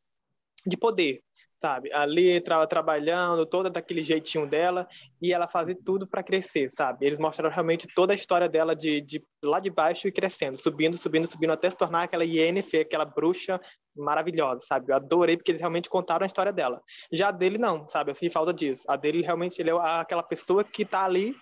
[0.65, 1.21] de poder,
[1.59, 1.91] sabe?
[1.91, 4.87] Ali tra trabalhando, toda daquele jeitinho dela,
[5.21, 7.05] e ela fazer tudo para crescer, sabe?
[7.05, 10.97] Eles mostraram realmente toda a história dela de, de lá de baixo e crescendo, subindo,
[10.97, 13.59] subindo, subindo, até se tornar aquela Yennefer, aquela bruxa
[13.95, 14.91] maravilhosa, sabe?
[14.91, 16.81] Eu adorei porque eles realmente contaram a história dela.
[17.11, 18.11] Já a dele não, sabe?
[18.11, 18.83] Eu falta disso.
[18.87, 21.35] A dele realmente ele é aquela pessoa que tá ali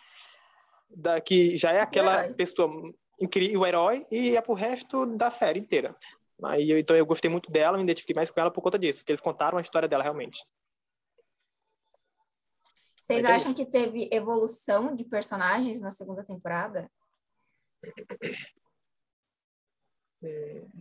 [0.89, 2.69] da, que já é aquela pessoa
[3.19, 5.95] incrível, o herói, e é pro resto da série inteira.
[6.43, 9.11] Aí, então eu gostei muito dela, me identifiquei mais com ela por conta disso, porque
[9.11, 10.43] eles contaram a história dela realmente.
[12.97, 13.57] Vocês é acham isso.
[13.57, 16.89] que teve evolução de personagens na segunda temporada?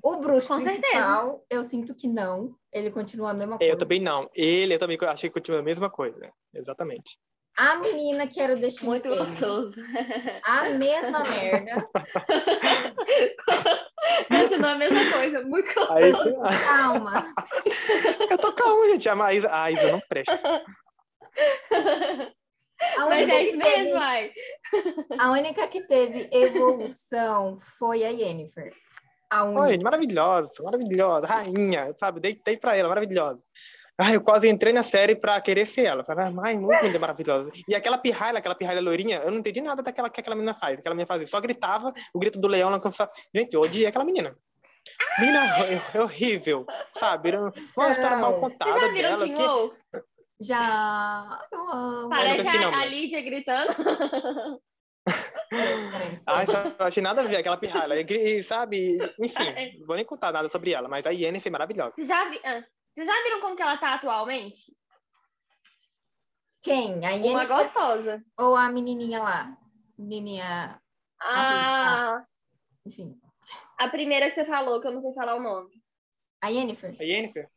[0.03, 1.43] O bruxo Com principal, certeza.
[1.51, 2.55] eu sinto que não.
[2.73, 3.73] Ele continua a mesma coisa.
[3.73, 4.29] Eu também não.
[4.35, 6.31] Ele, eu também achei que continua a mesma coisa.
[6.55, 7.19] Exatamente.
[7.59, 9.17] A menina que era o destino Muito dele.
[9.17, 9.81] gostoso.
[10.45, 11.89] A mesma merda.
[14.29, 15.43] Continua a mesma coisa.
[15.43, 15.93] Muito gostoso.
[15.93, 16.13] Aí,
[16.67, 17.35] calma.
[18.31, 19.09] Eu tô calma, gente.
[19.09, 20.63] A Isa, a Isa não presta.
[22.97, 24.31] A Mas é isso mesmo, ai.
[25.19, 28.73] A única que teve evolução foi a Yennefer.
[29.31, 29.61] A única.
[29.61, 32.21] Oi, maravilhosa, maravilhosa, rainha, sabe?
[32.21, 33.41] Deitei pra ela, maravilhosa.
[34.01, 36.05] Ai, eu quase entrei na série pra querer ser ela.
[36.05, 37.51] Falei, ai, muito linda, maravilhosa.
[37.67, 40.79] E aquela pirralha, aquela pirralha loirinha, eu não entendi nada daquela que aquela menina faz.
[40.79, 42.93] Aquela menina fazia, só gritava, o grito do leão lançou.
[43.35, 44.37] Gente, eu odiei aquela menina.
[45.19, 45.41] Menina,
[45.95, 47.33] é, horrível, sabe?
[47.77, 48.73] Uma história mal contada.
[48.73, 50.03] Vocês já viram dela, que...
[50.41, 51.41] Já.
[51.53, 52.09] Eu amo.
[52.09, 53.75] Parece a, a Lídia gritando.
[56.27, 58.01] Ai, não achei nada a ver aquela pirralha.
[58.01, 61.95] E, sabe, enfim, vou nem contar nada sobre ela, mas a Yennefer é maravilhosa.
[61.97, 62.41] Você já vi...
[62.45, 64.77] Ah, vocês já viram como que ela tá atualmente?
[66.63, 67.05] Quem?
[67.07, 67.33] A Yennefer?
[67.33, 68.23] Uma gostosa.
[68.39, 69.57] Ou a menininha lá?
[69.99, 70.81] Menininha...
[71.21, 72.25] Ah...
[72.87, 73.19] Enfim.
[73.79, 75.71] A primeira que você falou, que eu não sei falar o nome.
[76.43, 76.97] A Yennefer?
[76.99, 77.49] A Yennefer?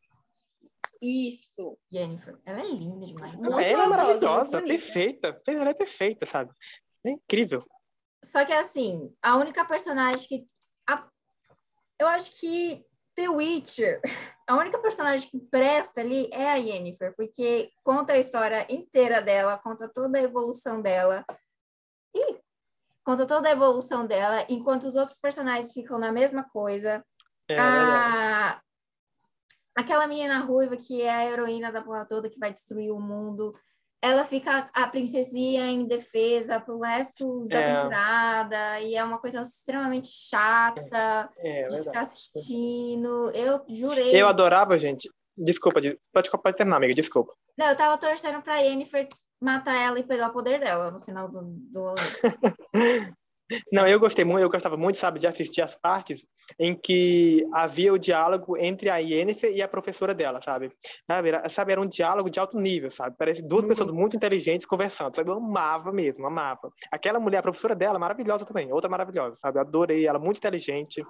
[1.02, 1.80] Isso.
[1.92, 2.40] Jennifer.
[2.46, 3.44] Ela é linda demais.
[3.44, 5.42] Ela é maravilhosa, perfeita.
[5.48, 6.52] Ela é perfeita, sabe?
[7.04, 7.66] É incrível.
[8.24, 10.48] Só que assim, a única personagem que.
[10.88, 11.08] A...
[12.00, 14.02] Eu acho que The Witcher,
[14.48, 19.58] a única personagem que presta ali é a Yennefer, porque conta a história inteira dela,
[19.58, 21.26] conta toda a evolução dela.
[22.14, 22.40] E
[23.04, 27.06] conta toda a evolução dela, enquanto os outros personagens ficam na mesma coisa.
[27.50, 28.62] É, a...
[29.76, 33.54] Aquela menina ruiva que é a heroína da porra toda que vai destruir o mundo
[34.02, 37.76] ela fica a princesinha em defesa pro resto da é.
[37.76, 43.32] temporada e é uma coisa extremamente chata é, é ficar assistindo.
[43.32, 44.20] Eu jurei.
[44.20, 45.10] Eu adorava, gente.
[45.38, 45.80] Desculpa,
[46.14, 47.34] pode, pode terminar, amiga, desculpa.
[47.58, 49.08] Não, eu tava torcendo pra Yennefer
[49.40, 51.42] matar ela e pegar o poder dela no final do.
[51.44, 51.96] do...
[53.72, 56.26] Não, eu gostei muito, eu gostava muito, sabe, de assistir as partes
[56.60, 60.72] em que havia o diálogo entre a Yennefer e a professora dela, sabe?
[61.10, 63.16] Era, sabe, era um diálogo de alto nível, sabe?
[63.18, 63.70] Parece duas uhum.
[63.70, 65.30] pessoas muito inteligentes conversando, sabe?
[65.30, 66.72] Eu amava mesmo, amava.
[66.92, 69.58] Aquela mulher, a professora dela, maravilhosa também, outra maravilhosa, sabe?
[69.58, 71.04] Eu adorei ela, muito inteligente,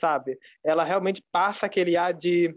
[0.00, 0.38] sabe?
[0.64, 2.54] Ela realmente passa aquele ar de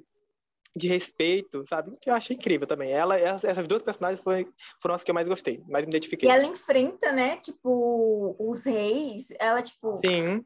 [0.78, 1.98] de respeito, sabe?
[2.00, 2.92] Que eu achei incrível também.
[2.92, 4.48] Ela, essas duas personagens foi,
[4.82, 6.30] foram as que eu mais gostei, mais me identifiquei.
[6.30, 10.00] E ela enfrenta, né, tipo, os reis, ela, tipo...
[10.06, 10.44] Sim.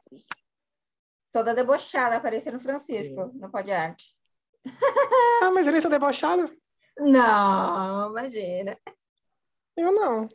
[1.31, 3.39] Toda debochada, parecendo Francisco, Sim.
[3.39, 4.13] no Pode Arte.
[5.43, 6.51] ah, mas ele tá debochado?
[6.97, 8.77] Não, imagina.
[9.77, 10.27] Eu não.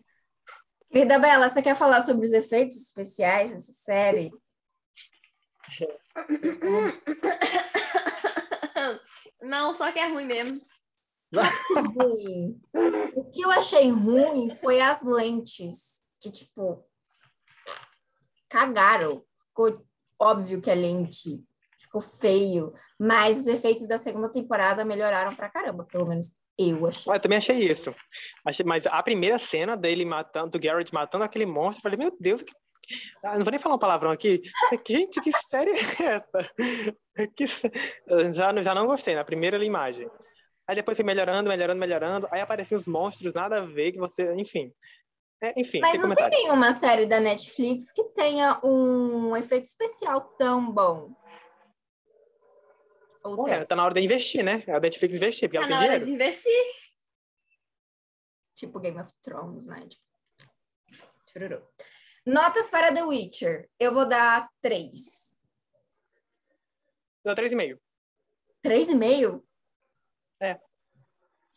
[0.90, 4.30] Querida Bela, você quer falar sobre os efeitos especiais dessa série?
[9.42, 10.60] Não, só que é ruim mesmo.
[11.98, 12.60] Ruim.
[13.14, 16.84] O que eu achei ruim foi as lentes, que, tipo,
[18.48, 19.24] cagaram.
[19.48, 19.86] Ficou
[20.20, 21.42] óbvio que é lente,
[21.78, 27.12] ficou feio, mas os efeitos da segunda temporada melhoraram pra caramba, pelo menos eu achei.
[27.12, 27.94] Eu também achei isso.
[28.44, 32.16] Achei, mas a primeira cena dele matando, do Garrett matando aquele monstro, eu falei, meu
[32.18, 32.52] Deus, que
[33.24, 34.42] ah, não vou nem falar um palavrão aqui.
[34.88, 36.54] Gente, que série é essa?
[37.34, 37.46] Que...
[38.32, 40.08] Já, já não gostei na primeira imagem.
[40.68, 42.28] Aí depois foi melhorando, melhorando, melhorando.
[42.30, 44.34] Aí apareciam os monstros, nada a ver, que você.
[44.34, 44.72] Enfim.
[45.40, 50.72] É, enfim, Mas não tem nenhuma série da Netflix que tenha um efeito especial tão
[50.72, 51.14] bom.
[53.22, 53.66] Ou Olha, tem?
[53.66, 54.64] tá na hora de investir, né?
[54.66, 56.18] A Netflix investir, porque Tá ela na tem hora dinheiro.
[56.18, 56.64] de investir.
[58.54, 59.86] Tipo Game of Thrones, né?
[59.86, 60.02] Tipo...
[61.30, 61.62] Chururu.
[62.26, 63.70] Notas para The Witcher.
[63.78, 65.36] Eu vou dar três.
[67.24, 67.78] Deu 3,5.
[68.62, 69.46] Três e meio?
[70.42, 70.58] É.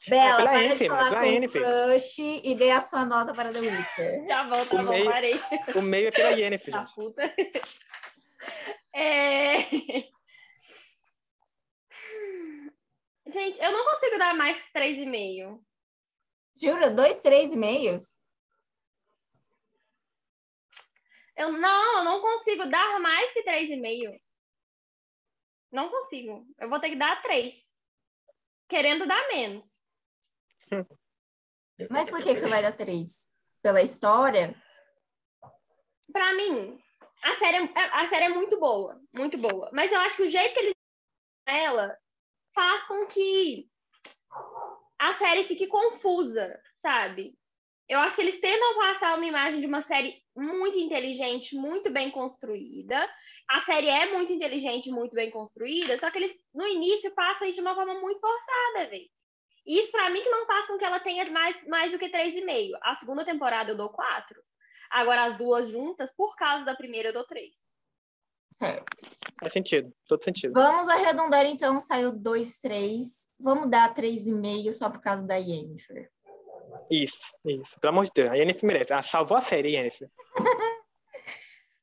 [0.07, 1.61] Bela, É, pela para de Yennefer, falar pela com o Yennefer.
[1.63, 4.27] crush e dê a sua nota para The Witcher.
[4.27, 5.33] Tá bom, tá O bom, meio- parei.
[5.75, 6.95] O meio é pela Yennefer, Da gente.
[6.95, 7.21] puta.
[8.93, 9.57] É...
[13.27, 15.61] Gente, eu não consigo dar mais que 3,5.
[16.59, 16.89] Jura?
[16.89, 18.18] Dois, três e meios?
[21.39, 24.21] Eu não, eu não consigo dar mais que 3,5.
[25.71, 26.45] Não consigo.
[26.59, 27.55] Eu vou ter que dar 3.
[28.67, 29.69] Querendo dar menos.
[31.89, 33.29] Mas por que você vai dar três?
[33.61, 34.53] Pela história?
[36.11, 36.77] Pra mim,
[37.23, 39.01] a série, é- a série é muito boa.
[39.13, 39.69] Muito boa.
[39.71, 40.73] Mas eu acho que o jeito que eles
[41.47, 41.97] ela
[42.53, 43.71] faz com que
[44.99, 47.38] a série fique confusa, sabe?
[47.89, 52.11] Eu acho que eles tentam passar uma imagem de uma série muito inteligente, muito bem
[52.11, 52.95] construída.
[53.49, 57.55] A série é muito inteligente, muito bem construída, só que eles no início passam isso
[57.55, 59.09] de uma forma muito forçada, velho.
[59.65, 62.77] Isso pra mim que não faz com que ela tenha mais, mais do que 3,5.
[62.83, 64.39] A segunda temporada eu dou 4.
[64.91, 67.49] Agora as duas juntas, por causa da primeira eu dou 3.
[68.53, 69.09] Certo.
[69.39, 70.53] Faz sentido, todo sentido.
[70.53, 73.29] Vamos arredondar então, saiu dois, três.
[73.39, 76.11] Vamos dar três e meio só por causa da Yennefer.
[76.89, 77.79] Isso, isso.
[77.79, 78.91] Pelo amor de Deus, a Yennefer merece.
[78.91, 80.09] Ela salvou a série, Yennefer.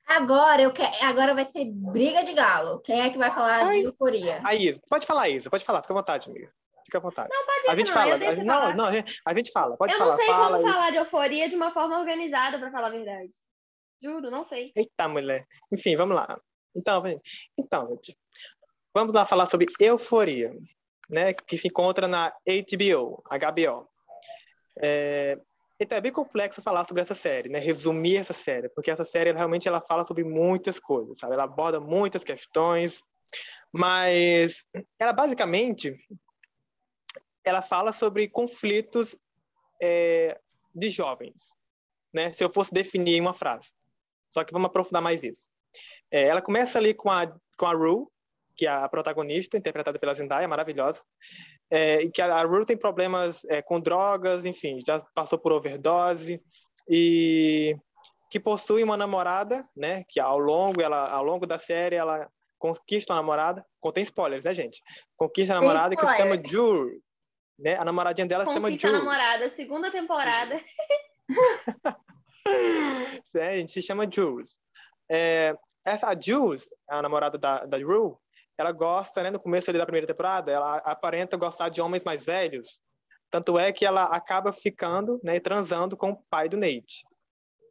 [0.08, 2.80] Agora eu quero, agora vai ser briga de galo.
[2.80, 3.80] Quem é que vai falar Ai.
[3.80, 4.40] de euforia?
[4.44, 6.50] A Isa, pode falar, Isa, pode falar, fica à vontade, amiga.
[6.84, 7.28] Fica à vontade.
[7.28, 8.76] Não, pode ir, A gente não, fala, eu a gente, não, falar.
[8.76, 11.56] não, a gente fala, pode eu falar, não sei fala como falar de euforia de
[11.56, 13.32] uma forma organizada, pra falar a verdade.
[14.00, 14.70] Juro, não sei.
[14.76, 15.44] Eita, mulher.
[15.72, 16.40] Enfim, vamos lá.
[16.74, 18.16] Então, gente, então, gente,
[18.94, 20.54] vamos lá falar sobre Euforia,
[21.10, 23.88] né, que se encontra na HBO, HBO.
[24.82, 25.38] É,
[25.78, 29.32] então, é bem complexo falar sobre essa série, né, resumir essa série, porque essa série
[29.32, 31.34] realmente ela fala sobre muitas coisas, sabe?
[31.34, 33.02] Ela aborda muitas questões,
[33.72, 34.66] mas
[34.98, 35.98] ela basicamente
[37.44, 39.14] ela fala sobre conflitos
[39.80, 40.38] é,
[40.74, 41.54] de jovens,
[42.12, 42.32] né?
[42.32, 43.72] Se eu fosse definir em uma frase.
[44.30, 45.48] Só que vamos aprofundar mais isso.
[46.10, 48.06] É, ela começa ali com a, com a Rue,
[48.56, 51.02] que é a protagonista, interpretada pela Zendaya, maravilhosa.
[51.70, 56.40] É, que a, Rue tem problemas é, com drogas, enfim, já passou por overdose
[56.88, 57.76] e
[58.31, 60.05] que possui uma namorada, né?
[60.09, 63.64] Que ao longo, ela, ao longo da série, ela conquista uma namorada.
[63.81, 64.83] Contém spoilers, né, gente?
[65.16, 66.40] Conquista a namorada que se chama.
[66.44, 67.00] Jure.
[67.59, 67.76] Né?
[67.76, 70.61] A namoradinha dela se chama Conquista a namorada, segunda temporada.
[73.35, 74.59] É, a gente se chama Jules.
[75.11, 78.14] É, essa a Jules, a namorada da, da Rue,
[78.58, 82.24] ela gosta, né, no começo ali da primeira temporada, ela aparenta gostar de homens mais
[82.24, 82.80] velhos.
[83.30, 87.04] Tanto é que ela acaba ficando, né, transando com o pai do Nate.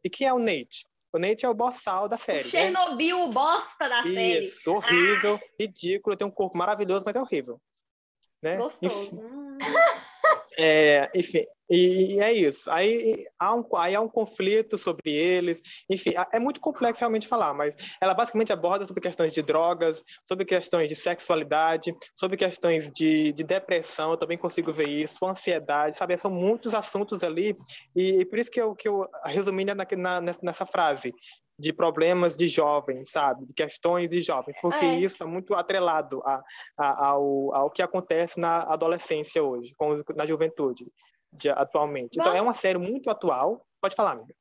[0.04, 0.86] E quem é o Nate?
[1.12, 2.44] O Nate é o boçal da série.
[2.44, 2.50] né?
[2.50, 4.46] Chernobyl, o bosta da série.
[4.46, 7.60] Isso, horrível, ridículo, tem um corpo maravilhoso, mas é horrível.
[8.42, 8.56] Né?
[8.56, 9.16] Gostoso.
[9.16, 9.58] Hum.
[10.58, 12.70] É, enfim, e, é isso.
[12.70, 15.60] Aí há, um, aí há um conflito sobre eles.
[15.90, 20.46] Enfim, é muito complexo realmente falar, mas ela basicamente aborda sobre questões de drogas, sobre
[20.46, 26.16] questões de sexualidade, sobre questões de, de depressão, eu também consigo ver isso, ansiedade, sabe?
[26.16, 27.54] São muitos assuntos ali,
[27.94, 31.12] e, e por isso que eu, que eu resumi na, na- nessa frase.
[31.58, 33.46] De problemas de jovens, sabe?
[33.46, 34.98] De questões de jovens, porque É.
[34.98, 36.42] isso está muito atrelado a,
[36.76, 40.86] a- ao, ao que acontece na adolescência hoje, com na juventude
[41.32, 42.18] de, atualmente.
[42.18, 42.38] Então, Bom.
[42.38, 43.66] é uma série muito atual.
[43.80, 44.34] Pode falar, amiga.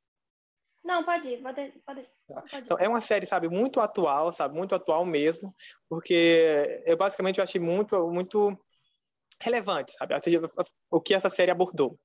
[0.83, 2.63] Não, pode ir, pode, pode, ir, pode.
[2.63, 5.55] Então, é uma série, sabe, muito atual, sabe, muito atual mesmo,
[5.89, 8.55] porque eu basicamente eu achei muito, muito
[9.41, 10.13] relevante, sabe,
[10.91, 11.97] o que essa série abordou.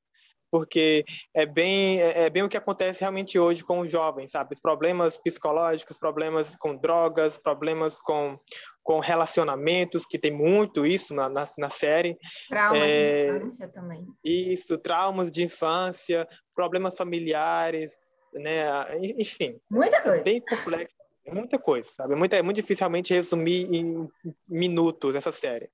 [0.50, 4.56] Porque é bem, é é bem o que acontece realmente hoje com os jovens, sabe?
[4.60, 8.36] Problemas psicológicos, problemas com drogas, problemas com,
[8.82, 12.16] com relacionamentos, que tem muito isso na, na, na série.
[12.48, 14.06] Trauma É, de infância também.
[14.24, 17.96] Isso, traumas de infância, problemas familiares,
[18.32, 18.64] né?
[19.18, 20.22] Enfim, Muita coisa.
[20.22, 22.14] bem complexo, muita coisa, sabe?
[22.14, 24.08] É muito, é muito difícil realmente resumir em
[24.48, 25.70] minutos essa série,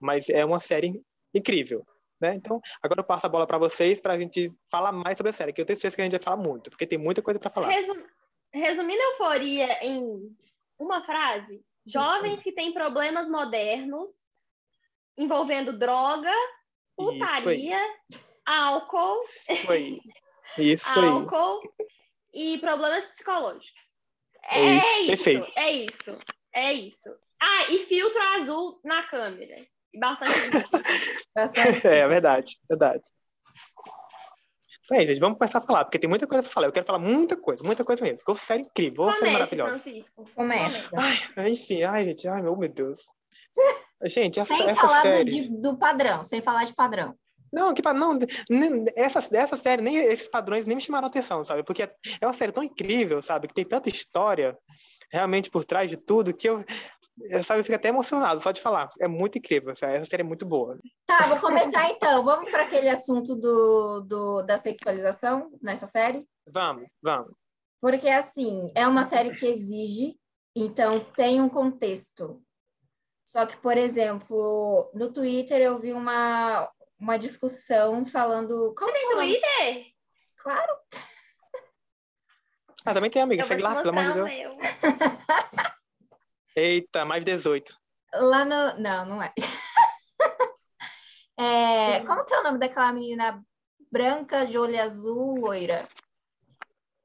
[0.00, 1.02] mas é uma série
[1.34, 1.84] incrível,
[2.20, 2.34] né?
[2.34, 5.32] Então, agora eu passo a bola para vocês para a gente falar mais sobre a
[5.32, 7.38] série, que eu tenho certeza que a gente vai falar muito, porque tem muita coisa
[7.38, 7.68] para falar.
[7.68, 8.06] Resum-
[8.52, 10.36] Resumindo a euforia em
[10.78, 14.10] uma frase, jovens que têm problemas modernos
[15.16, 16.30] envolvendo droga,
[16.98, 17.18] Isso aí.
[17.18, 17.94] putaria,
[18.46, 19.20] álcool.
[19.48, 20.00] Isso aí.
[20.86, 21.60] álcool
[22.32, 23.96] e problemas psicológicos.
[24.44, 26.18] É É, isso, isso, é isso,
[26.54, 27.16] é isso.
[27.40, 29.56] Ah, e filtro azul na câmera.
[29.98, 30.32] Bastante
[31.34, 31.86] Bastante.
[31.86, 33.02] É, é verdade, verdade.
[34.90, 36.66] Bem, gente, vamos começar a falar, porque tem muita coisa pra falar.
[36.66, 38.18] Eu quero falar muita coisa, muita coisa mesmo.
[38.20, 39.78] Ficou série incrível, uma série maravilhosa.
[39.78, 40.24] Francisco.
[40.34, 40.88] Começa.
[41.36, 42.98] Ai, enfim, ai, gente, ai, meu, Deus.
[44.04, 45.30] Gente, essa, Sem essa falar do, série.
[45.30, 47.16] de- do padrão, sem falar de padrão.
[47.52, 48.16] Não, que não,
[48.94, 51.64] essa, essa série, nem esses padrões nem me chamaram atenção, sabe?
[51.64, 51.90] Porque é
[52.26, 53.48] uma série tão incrível, sabe?
[53.48, 54.56] Que tem tanta história
[55.10, 56.62] realmente por trás de tudo que eu,
[57.22, 58.88] eu sabe, eu fico até emocionado só de falar.
[59.00, 59.94] É muito incrível, sabe?
[59.94, 60.78] essa série é muito boa.
[61.06, 62.22] Tá, vou começar então.
[62.24, 66.26] Vamos para aquele assunto do, do, da sexualização nessa série?
[66.46, 67.32] Vamos, vamos.
[67.80, 70.18] Porque, assim, é uma série que exige,
[70.54, 72.42] então tem um contexto.
[73.24, 78.74] Só que, por exemplo, no Twitter eu vi uma, uma discussão falando.
[78.76, 79.32] Como nome?
[79.32, 79.86] Twitter?
[80.36, 80.72] Claro.
[82.84, 84.56] Ah, também tem amiga, Eu segue lá, pelo amor de Deus.
[86.58, 87.72] Eita, mais 18.
[88.14, 88.80] Lá no.
[88.80, 89.32] Não, não é.
[91.40, 93.40] É, como que é o nome daquela menina
[93.92, 95.88] branca, de olho azul, loira?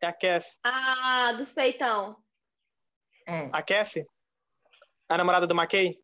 [0.02, 0.58] É aquece.
[0.63, 2.18] Ah, dos peitão.
[3.28, 3.52] É.
[3.54, 4.08] Aquece?
[5.08, 6.02] A namorada do McKay?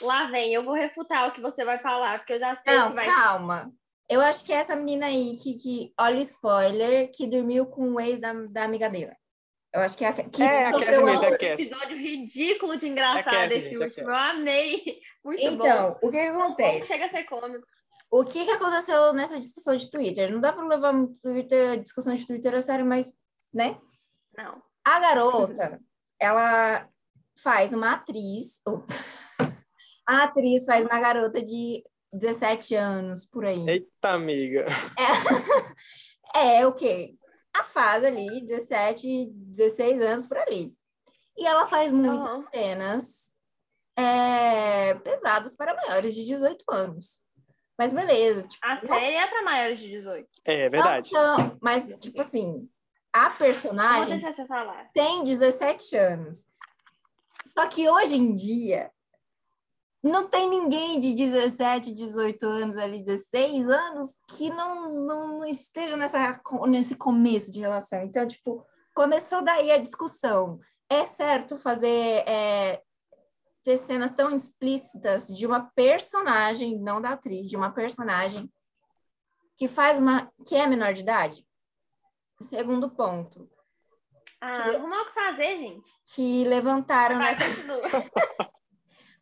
[0.00, 2.78] Lá vem, eu vou refutar o que você vai falar, porque eu já sei o
[2.78, 3.70] Não, que vai calma.
[4.08, 7.92] Eu acho que é essa menina aí que, que olha o spoiler, que dormiu com
[7.92, 9.14] o ex da, da amiga dela.
[9.74, 11.62] Eu acho que é a que É, a- é Um aquece.
[11.62, 14.08] episódio ridículo de engraçado Aquece, esse gente, último.
[14.08, 15.00] Eu amei.
[15.24, 15.66] Muito bom.
[15.66, 16.86] Então, o que, que Como acontece?
[16.86, 17.66] Chega a ser cômico.
[18.10, 20.30] O que, que aconteceu nessa discussão de Twitter?
[20.30, 23.12] Não dá para levar muito Twitter, discussão de Twitter a sério, mas,
[23.52, 23.76] né?
[24.36, 24.62] Não.
[24.84, 25.80] A garota,
[26.20, 26.88] ela
[27.42, 28.60] faz uma atriz.
[28.64, 28.84] ou-
[30.06, 31.82] A atriz faz uma garota de
[32.12, 33.68] 17 anos, por aí.
[33.68, 34.66] Eita, amiga.
[36.36, 37.12] É, é o quê?
[37.56, 40.74] A fase ali, 17, 16 anos por ali.
[41.36, 42.42] E ela faz muitas Aham.
[42.42, 43.30] cenas
[43.96, 47.22] é, pesadas para maiores de 18 anos.
[47.78, 50.28] Mas beleza, tipo, A série é para maiores de 18.
[50.44, 51.08] É verdade.
[51.08, 52.68] Então, mas, tipo assim,
[53.12, 54.20] a personagem
[54.92, 56.44] tem 17 anos.
[57.46, 58.90] Só que hoje em dia,
[60.04, 66.40] não tem ninguém de 17, 18 anos ali, 16 anos, que não, não, esteja nessa,
[66.68, 68.02] nesse começo de relação.
[68.02, 68.64] Então, tipo,
[68.94, 70.58] começou daí a discussão.
[70.90, 72.22] É certo fazer.
[72.28, 72.82] é,
[73.64, 78.52] ter cenas tão explícitas de uma personagem, não da atriz, de uma personagem
[79.56, 80.30] que faz uma.
[80.46, 81.46] que é menor de idade?
[82.42, 83.48] Segundo ponto,
[84.38, 85.90] Ah, arrumar o que fazer, gente.
[86.14, 88.50] que levantaram Vai, nessa.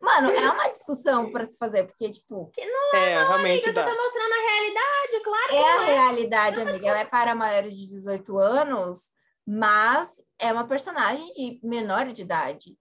[0.02, 2.50] Mano, é uma discussão para se fazer, porque, tipo,
[2.92, 3.84] É, realmente Amiga, você dá.
[3.84, 5.54] tá mostrando a realidade, claro.
[5.54, 6.88] é a realidade, amiga.
[6.88, 9.12] Ela é para maiores de 18 anos,
[9.46, 10.08] mas
[10.40, 12.76] é uma personagem de menor de idade.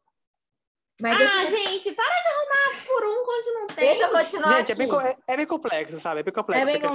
[0.99, 3.75] Mas Ah, eu- gente, para de arrumar por um quando não tem.
[3.88, 6.19] deixa eu continuar Gente, é bem, é, é bem complexo, sabe?
[6.19, 6.89] É bem complexo É bem essa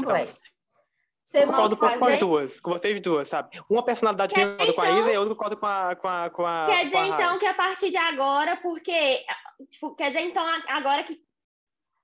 [1.26, 1.38] complexo.
[1.38, 3.60] Eu concordo com, com as duas, com vocês duas, sabe?
[3.68, 5.00] Uma personalidade que eu concordo com a então?
[5.02, 6.96] Isa e outra que eu concordo com a, com a, com a Quer com dizer,
[6.98, 9.24] a então, que a partir de agora, porque.
[9.70, 11.18] Tipo, quer dizer, então, a- agora que.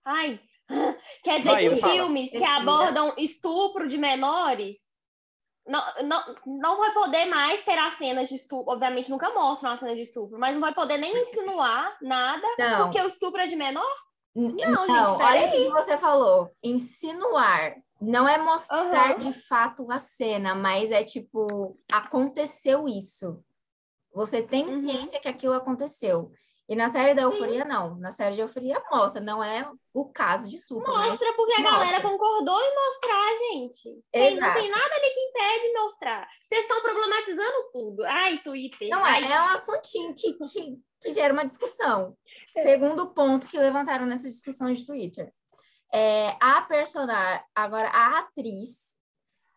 [0.04, 0.40] Ai.
[1.22, 1.92] Quer dizer Vai, que fala.
[1.92, 2.60] filmes que Respira.
[2.60, 4.78] abordam estupro de menores
[5.66, 8.72] não, não, não vai poder mais ter as cenas de estupro.
[8.72, 12.84] Obviamente, nunca mostram as cenas de estupro, mas não vai poder nem insinuar nada, não.
[12.84, 13.84] porque o estupro é de menor?
[14.34, 16.50] N- Não, gente, Não, olha o que que você falou.
[16.64, 17.74] Insinuar.
[18.04, 19.18] Não é mostrar Aham.
[19.18, 23.42] de fato a cena, mas é tipo, aconteceu isso.
[24.12, 24.80] Você tem Uhum.
[24.80, 26.32] ciência que aquilo aconteceu.
[26.68, 27.96] E na série da Euforia, não.
[27.96, 29.20] Na série de Euforia, mostra.
[29.20, 30.90] Não é o caso de estupro.
[30.92, 31.78] mas- Mostra, porque a Mostra.
[31.78, 34.02] galera concordou em mostrar, gente.
[34.10, 36.28] Tem, não tem nada ali que impede mostrar.
[36.48, 38.04] Vocês estão problematizando tudo.
[38.04, 38.88] Ai, Twitter.
[38.90, 42.16] Não ai, é, é um assuntinho que, que, que gera uma discussão.
[42.62, 45.32] Segundo ponto que levantaram nessa discussão de Twitter.
[45.92, 48.96] É, a personagem, agora a atriz,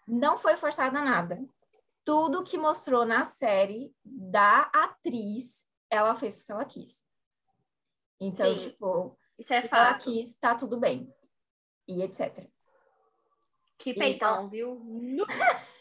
[0.08, 1.40] não foi forçada a nada.
[2.04, 7.06] Tudo que mostrou na série da atriz, ela fez porque ela quis.
[8.20, 8.70] Então, Sim.
[8.70, 10.04] tipo, Isso é se ela fato.
[10.04, 11.12] quis, tá tudo bem.
[11.88, 12.48] E etc.
[13.78, 14.82] Que Então- peitão, viu?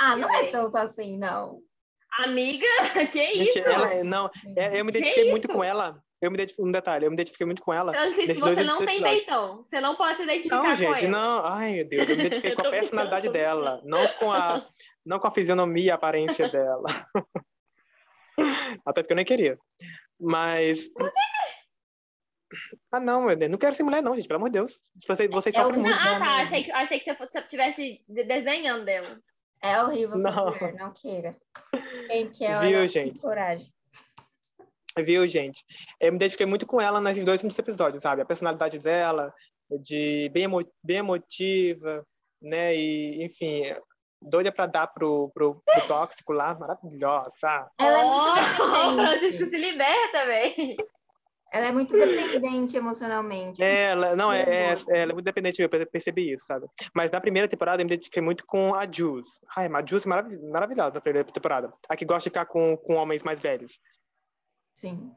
[0.00, 1.62] Ah, não é tanto assim, não.
[2.18, 2.66] Amiga,
[3.12, 3.68] que Gente, isso?
[3.68, 6.02] ela, é- não, é, eu me identifiquei muito com ela.
[6.22, 7.92] Eu me identifiquei, um detalhe, eu me identifiquei muito com ela.
[7.92, 9.24] Francisco, nesses dois você não tem episódios.
[9.24, 9.66] peitão.
[9.68, 11.08] Você não pode se identificar Não, com gente, ela.
[11.08, 11.44] não.
[11.44, 13.62] Ai, meu Deus, eu me identifiquei com a personalidade brincando.
[13.64, 14.66] dela, não com a,
[15.04, 16.86] não com a fisionomia e a aparência dela.
[18.86, 19.58] Até porque eu nem queria.
[20.20, 20.88] Mas.
[22.92, 23.50] Ah, não, meu Deus.
[23.50, 24.78] Não quero ser mulher, não, gente, pelo amor de Deus.
[25.06, 25.94] Vocês, vocês É sofrem que- muito.
[26.00, 26.18] Ah, tá.
[26.18, 29.08] Não, Achei que, achei que você estivesse desenhando dela.
[29.62, 30.46] É horrível ser Não.
[30.50, 31.36] mulher, não queira.
[32.08, 33.20] Quem quer, Viu, olha, gente?
[33.20, 33.66] coragem.
[34.98, 35.64] Viu, gente?
[36.00, 38.22] Eu me identifiquei muito com ela nesses dois últimos episódios, sabe?
[38.22, 39.32] A personalidade dela,
[39.82, 42.04] de bem, emo bem emotiva,
[42.40, 42.74] né?
[42.76, 43.62] E, enfim,
[44.20, 47.30] doida pra dar pro, pro, pro tóxico lá, maravilhosa.
[47.80, 50.76] Ela é oh, muito o Francisco se liberta, velho.
[51.54, 53.62] Ela é muito dependente emocionalmente.
[53.62, 54.94] Ela, não, é, é- Uhum.
[54.96, 56.66] ela é muito dependente, eu perce- percebi isso, sabe?
[56.94, 59.28] Mas na primeira temporada eu me identifiquei muito com a Jules.
[59.54, 61.70] Ai, a Jules é marav maravilhosa na primeira temporada.
[61.90, 63.78] A que gosta de ficar com, com homens mais velhos.
[64.74, 65.14] Sim.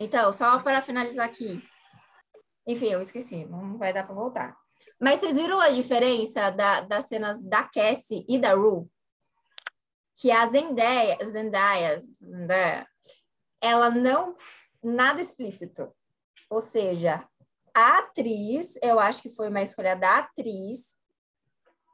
[0.00, 1.62] Então, só para finalizar aqui.
[2.66, 4.56] Enfim, eu esqueci, não vai dar para voltar.
[5.00, 8.88] Mas vocês viram a diferença da, das cenas da Cassie e da Rue?
[10.16, 12.86] Que a Zendaya, Zendaya, Zendaya,
[13.60, 14.34] ela não
[14.82, 15.92] nada explícito.
[16.50, 17.26] Ou seja,
[17.74, 20.96] a atriz, eu acho que foi uma escolha da atriz,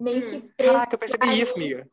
[0.01, 1.91] meio que pres- Caraca, eu percebi isso, amiga.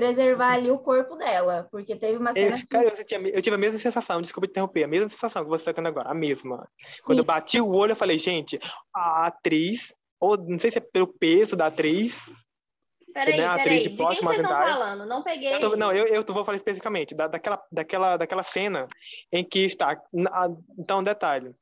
[0.00, 3.42] Preservar ali o corpo dela, porque teve uma Eu, cena que cara, eu, senti eu
[3.42, 6.10] tive a mesma sensação, desculpa te interromper, a mesma sensação que você está tendo agora,
[6.10, 6.68] a mesma.
[7.04, 8.58] Quando eu bati o olho, eu falei, gente,
[8.94, 12.30] a atriz, ou não sei se é pelo peso da atriz,
[13.12, 13.80] Peraí, Né, peraí.
[13.80, 15.04] de De, quem vocês estão falando?
[15.04, 15.52] Não peguei.
[15.52, 18.86] Eu tô- não, eu, eu vou falar especificamente da, daquela, daquela, daquela cena
[19.32, 20.00] em que está.
[20.12, 20.48] na-
[20.78, 21.52] então, um detalhe.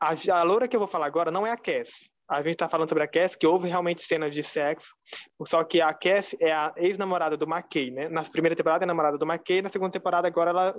[0.00, 2.08] A, a loura que eu vou falar agora não é a Cass.
[2.28, 4.94] A gente está falando sobre a Cass, que houve realmente cenas de sexo.
[5.46, 8.08] Só que a Cass é a ex-namorada do McKay, né?
[8.08, 10.74] Na primeira temporada é a namorada do McKay, na segunda temporada agora ela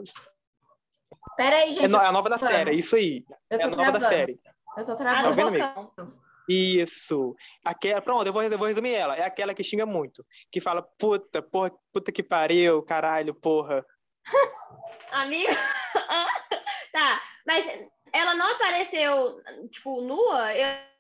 [1.38, 3.24] Peraí, é, gente, no- é a nova da série, é isso aí.
[3.52, 4.39] eu É a tô nova da série.
[4.78, 5.30] Eu tô Ah, travando.
[5.30, 5.66] do vendo, amigo?
[5.82, 6.08] Bocão.
[6.48, 7.36] Isso.
[7.64, 9.16] Aquela, pronto, eu vou, eu vou resumir ela.
[9.16, 10.26] É aquela que xinga muito.
[10.52, 13.86] Que fala, puta, porra, puta que pariu, caralho, porra.
[15.12, 15.52] Amiga.
[16.91, 17.66] tá, mas
[18.14, 19.38] ela não apareceu,
[19.72, 20.54] tipo, nua?
[20.56, 20.95] Eu...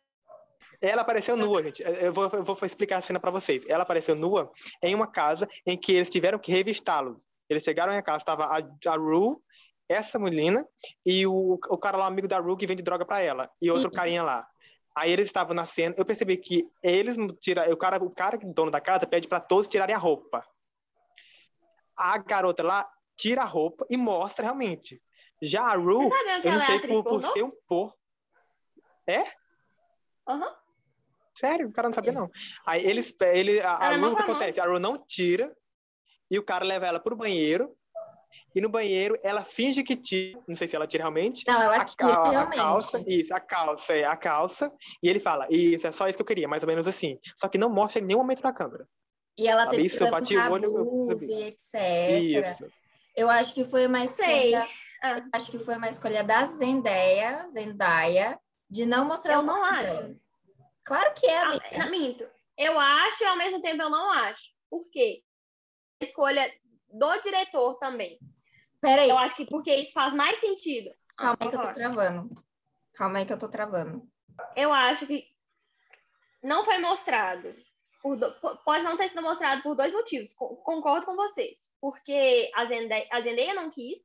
[0.85, 1.81] Ela apareceu nua, gente.
[1.81, 3.65] Eu vou, eu vou explicar a cena pra vocês.
[3.67, 4.51] Ela apareceu nua
[4.83, 7.27] em uma casa em que eles tiveram que revistá-los.
[7.49, 9.41] Eles chegaram em casa, estava a, a Ru,
[9.89, 10.67] essa menina,
[11.03, 13.49] e o, o cara lá, amigo da Ru, que vende droga pra ela.
[13.59, 13.95] E outro Sim.
[13.95, 14.47] carinha lá.
[14.95, 18.71] Aí eles estavam na cena, eu percebi que eles tiram, o cara, o cara, dono
[18.71, 20.45] da casa, pede pra todos tirarem a roupa.
[21.97, 25.01] A garota lá tira a roupa e mostra realmente.
[25.41, 27.93] Já a Ru, Você sabe que eu não é sei por, por ser um por.
[30.27, 30.64] Aham.
[31.37, 32.29] Sério, o cara não sabia, não.
[32.65, 34.59] Aí eles, ele, a, a acontece?
[34.59, 35.55] A Ru não tira,
[36.31, 37.75] e o cara leva ela pro banheiro,
[38.53, 41.75] e no banheiro ela finge que tira, não sei se ela tira realmente, Não, ela
[41.77, 42.55] a, tira a realmente.
[42.55, 44.71] calça, isso, a calça, é a calça,
[45.03, 47.19] e ele fala, isso, é só isso que eu queria, mais ou menos assim.
[47.35, 48.87] Só que não mostra em nenhum momento na câmera.
[49.37, 49.97] E ela Sabe teve isso?
[49.97, 52.47] que Eu bati o olho, e etc.
[52.47, 52.71] Isso.
[53.13, 54.53] Eu acho que foi uma Sei.
[54.55, 54.67] escolha,
[55.03, 59.63] Ah, acho que foi uma escolha da Zendaya, Zendaya, de não mostrar eu o não
[59.63, 59.85] acho.
[59.85, 60.15] dela.
[60.85, 61.85] Claro que é, Ah, amiga.
[61.89, 62.29] minto.
[62.57, 64.49] Eu acho e ao mesmo tempo eu não acho.
[64.69, 65.23] Por quê?
[66.01, 66.51] Escolha
[66.89, 68.19] do diretor também.
[68.81, 70.91] Peraí, Eu acho que porque isso faz mais sentido.
[71.17, 72.43] calma Ah, aí que eu tô travando.
[72.93, 74.07] Calma aí que eu tô travando.
[74.55, 75.27] Eu acho que
[76.43, 77.55] não foi mostrado.
[78.03, 80.31] do- po- Pode não ter sido mostrado por dois motivos.
[80.35, 81.57] co- Concordo com vocês.
[81.81, 83.99] Porque a Zendaya, a Zendaya não quis,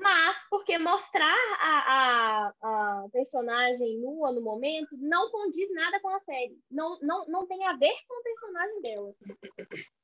[0.00, 6.20] mas porque mostrar a, a, a personagem nua no momento não condiz nada com a
[6.20, 6.58] série.
[6.70, 9.14] Não, não, não tem a ver com o personagem dela.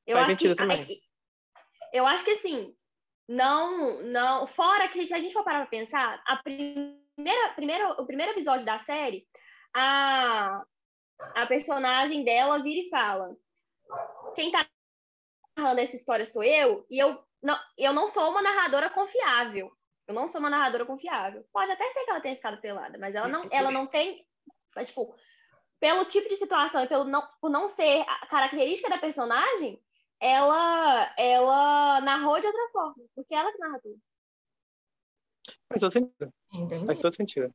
[0.05, 1.01] Eu Faz acho sentido que, também.
[1.91, 2.75] Eu acho que assim,
[3.27, 4.47] não, não.
[4.47, 8.65] Fora que se a gente for parar pra pensar, a primeira, primeiro, o primeiro episódio
[8.65, 9.25] da série,
[9.75, 10.63] a,
[11.35, 13.35] a personagem dela vira e fala:
[14.35, 14.67] Quem tá
[15.57, 19.71] narrando essa história sou eu, e eu não, eu não sou uma narradora confiável.
[20.07, 21.45] Eu não sou uma narradora confiável.
[21.51, 24.25] Pode até ser que ela tenha ficado pelada, mas ela não, ela não tem.
[24.75, 25.15] Mas, tipo,
[25.79, 29.81] pelo tipo de situação e pelo não, por não ser a característica da personagem,
[30.19, 33.99] ela, ela narrou de outra forma, porque ela que narra tudo.
[35.67, 36.33] Faz todo sentido.
[36.53, 36.87] Entendi.
[36.87, 37.53] Faz todo sentido.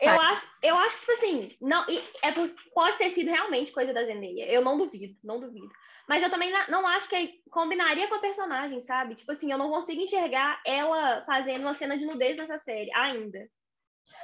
[0.00, 1.86] Eu acho, eu acho que, tipo assim, não,
[2.22, 4.46] é por- pode ter sido realmente coisa da Zendaya.
[4.46, 5.70] Eu não duvido, não duvido.
[6.06, 9.14] Mas eu também não acho que combinaria com a personagem, sabe?
[9.14, 13.48] Tipo assim, eu não consigo enxergar ela fazendo uma cena de nudez nessa série, ainda.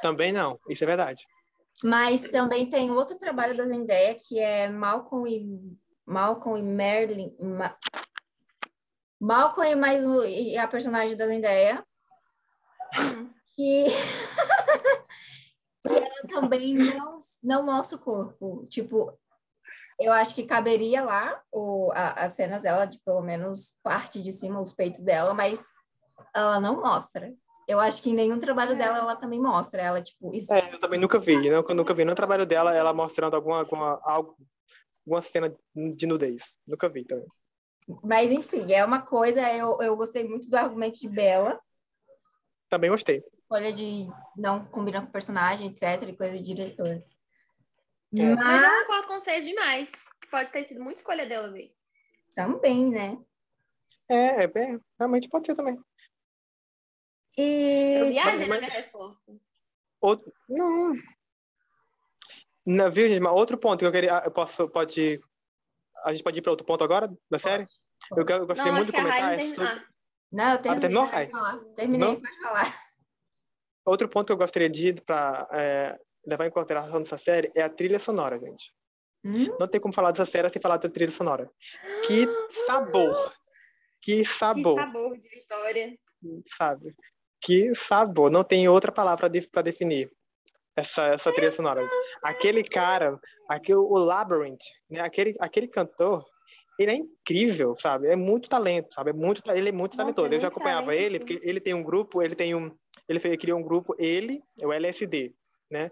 [0.02, 1.26] Também não, isso é verdade.
[1.82, 7.34] Mas também tem outro trabalho da Zendaya que é Malcolm e Malcolm e Merlin.
[7.40, 7.76] Ma...
[9.20, 11.84] Malcolm e mais e a personagem da Zendaya
[13.56, 13.86] que, que
[16.32, 18.66] também não, não mostra o corpo.
[18.68, 19.16] Tipo,
[20.00, 24.32] eu acho que caberia lá o, a- as cenas dela, de pelo menos parte de
[24.32, 25.64] cima, os peitos dela, mas
[26.34, 27.32] ela não mostra.
[27.68, 29.80] Eu acho que em nenhum trabalho dela ela também mostra.
[29.80, 31.56] Ela, tipo, isso É, eu também nunca vi, né?
[31.56, 34.36] Eu nunca vi no trabalho dela ela mostrando alguma, alguma algo
[35.04, 36.56] alguma cena de nudez.
[36.66, 37.26] Nunca vi também.
[38.02, 41.60] Mas, enfim, é uma coisa, eu, eu gostei muito do argumento de Bela.
[42.68, 43.22] Também gostei.
[43.52, 46.86] Escolha de não combinar com o personagem, etc, e coisa de diretor.
[46.86, 47.04] É.
[48.34, 48.42] Mas...
[48.42, 49.92] Mas eu concordo com vocês demais.
[50.30, 51.70] Pode ter sido muita escolha dela, ver.
[52.34, 53.18] Também, né?
[54.08, 55.78] É, é, é, realmente pode ser também.
[57.36, 57.98] E...
[58.00, 59.20] Eu viajei mas, na minha resposta.
[60.00, 60.94] Outro, não.
[62.64, 63.20] Não, viu, gente?
[63.20, 64.22] Mas outro ponto que eu queria.
[64.24, 65.22] Eu posso, pode.
[66.06, 67.66] A gente pode ir para outro ponto agora da série?
[68.08, 68.32] Pode.
[68.32, 69.42] Eu, eu gostaria não, muito de comentar.
[69.42, 69.68] Sobre...
[69.68, 69.84] Ah.
[70.32, 70.78] Não, eu terminei.
[70.78, 71.30] Ah, terminou, Rai?
[71.74, 72.20] Terminei, não?
[72.22, 72.81] pode falar.
[73.84, 77.68] Outro ponto que eu gostaria de para é, levar em consideração nessa série é a
[77.68, 78.72] trilha sonora, gente.
[79.24, 79.56] Hum?
[79.58, 81.50] Não tem como falar dessa série sem falar da trilha sonora.
[82.06, 82.26] Que
[82.66, 83.32] sabor!
[84.00, 84.76] Que sabor!
[84.76, 85.98] Que sabor de vitória.
[86.56, 86.94] Sabe?
[87.40, 88.30] Que sabor!
[88.30, 90.10] Não tem outra palavra para definir
[90.76, 91.88] essa, essa trilha sonora.
[92.22, 93.18] Aquele cara,
[93.48, 95.00] aquele, o Labyrinth, né?
[95.00, 96.24] aquele, aquele cantor,
[96.78, 98.08] ele é incrível, sabe?
[98.08, 99.10] É muito talento, sabe?
[99.10, 100.24] É muito, ele é muito talentoso.
[100.24, 102.74] Nossa, eu já acompanhava ele, porque ele tem um grupo, ele tem um,
[103.08, 105.34] ele fez, criou um grupo, ele, o LSD,
[105.70, 105.90] né?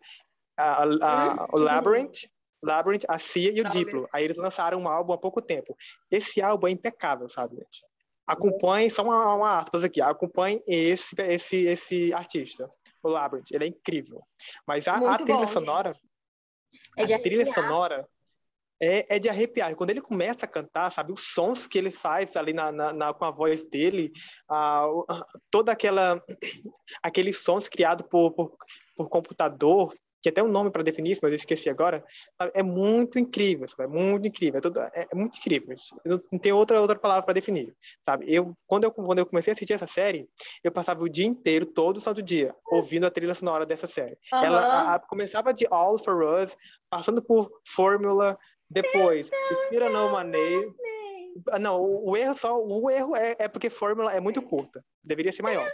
[0.56, 2.28] A, a, o Labyrinth,
[2.62, 4.08] Labyrinth, a Cia e o Diplo.
[4.12, 5.76] Aí eles lançaram um álbum há pouco tempo.
[6.10, 7.84] Esse álbum é impecável, sabe, gente?
[8.26, 12.70] Acompanhe, só uma, uma aspas aqui, acompanhe esse, esse, esse artista,
[13.02, 14.22] o Labyrinth, ele é incrível.
[14.66, 15.96] Mas a, a trilha bom, sonora,
[16.96, 18.06] É a trilha sonora
[18.80, 19.74] é, é de arrepiar.
[19.76, 23.12] Quando ele começa a cantar, sabe, os sons que ele faz ali na, na, na
[23.12, 24.10] com a voz dele,
[24.48, 24.86] ah,
[25.50, 26.22] toda aquela
[27.02, 28.56] aqueles sons criados por, por,
[28.96, 32.04] por computador, que até um nome para definir isso, mas eu esqueci agora,
[32.52, 33.84] é muito incrível, sabe?
[33.84, 35.74] é muito incrível, é, tudo, é, é muito incrível.
[36.04, 37.74] Eu não tem outra outra palavra para definir,
[38.04, 38.26] sabe?
[38.32, 40.28] Eu quando eu quando eu comecei a assistir essa série,
[40.62, 44.16] eu passava o dia inteiro, todo santo dia, ouvindo a trilha sonora dessa série.
[44.32, 44.44] Uhum.
[44.44, 46.54] Ela a, a, começava de All for Us,
[46.90, 48.36] passando por Fórmula,
[48.70, 49.28] depois
[49.66, 50.72] Spira No Money.
[51.60, 55.32] Não, o, o erro só, o erro é, é porque Fórmula é muito curta, deveria
[55.32, 55.70] ser maior.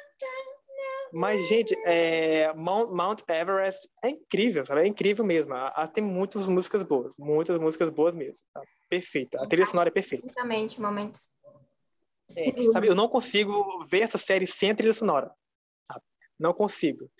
[1.13, 4.83] Mas, gente, é, Mount, Mount, Everest é incrível, sabe?
[4.83, 5.55] É incrível mesmo.
[5.55, 8.43] A, tem muitas músicas boas, muitas músicas boas mesmo.
[8.53, 8.63] Tá?
[8.89, 9.43] Perfeita.
[9.43, 10.27] A trilha sonora é perfeita.
[10.27, 11.31] Exatamente, momentos.
[12.37, 15.33] É, sabe, eu não consigo ver essa série sem a trilha sonora.
[15.91, 16.05] Sabe?
[16.39, 17.11] Não consigo.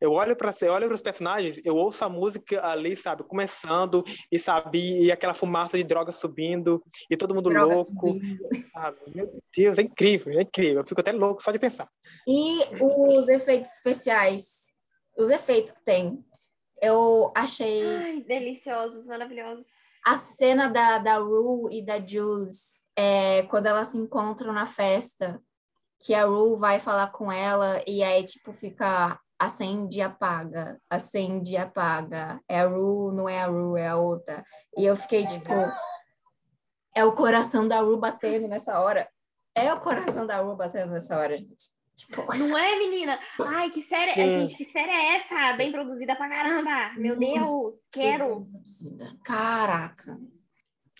[0.00, 4.38] Eu olho para eu olho os personagens, eu ouço a música ali, sabe, começando e
[4.38, 8.42] sabe e aquela fumaça de droga subindo e todo mundo Droga louco, subindo.
[8.72, 8.98] sabe?
[9.14, 10.80] Meu Deus, é incrível, é incrível.
[10.82, 11.88] Eu fico até louco só de pensar.
[12.26, 14.72] E os efeitos especiais,
[15.16, 16.24] os efeitos que tem.
[16.82, 19.64] Eu achei Ai, deliciosos, maravilhosos.
[20.04, 25.40] a cena da, da Rue e da Jules, é, quando elas se encontram na festa,
[26.04, 31.52] que a Rue vai falar com ela e aí, tipo, fica acende e apaga, acende
[31.52, 32.40] e apaga.
[32.48, 34.44] É a Rue, não é a Rue, é a outra.
[34.76, 35.52] E eu fiquei, tipo,
[36.94, 39.08] é o coração da Rue batendo nessa hora.
[39.54, 41.74] É o coração da Rue batendo nessa hora, gente.
[41.96, 43.18] Tipo, Não é, menina?
[43.40, 44.10] Ai, que série.
[44.20, 44.40] é.
[44.40, 45.52] Gente, que série é essa?
[45.54, 46.92] Bem produzida pra caramba.
[46.96, 48.26] Meu Muito Deus, quero.
[48.26, 49.16] produzida.
[49.24, 50.18] Caraca.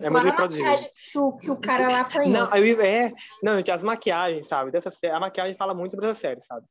[0.03, 0.76] É Fora muito bem
[1.12, 2.32] que o, que o cara lá apanhou.
[2.32, 4.72] Não, aí é, não, gente, as maquiagens, sabe?
[4.72, 6.66] Dessa a maquiagem fala muito sobre essa série, sabe?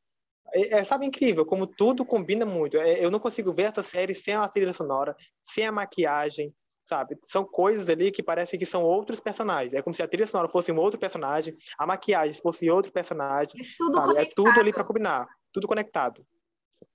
[0.53, 2.77] É, é, sabe, incrível, como tudo combina muito.
[2.77, 7.17] É, eu não consigo ver essa série sem a trilha sonora, sem a maquiagem, sabe?
[7.25, 9.73] São coisas ali que parecem que são outros personagens.
[9.73, 13.59] É como se a trilha sonora fosse um outro personagem, a maquiagem fosse outro personagem,
[13.59, 14.09] É tudo sabe?
[14.09, 14.35] É conectado.
[14.35, 16.25] tudo ali para combinar, tudo conectado.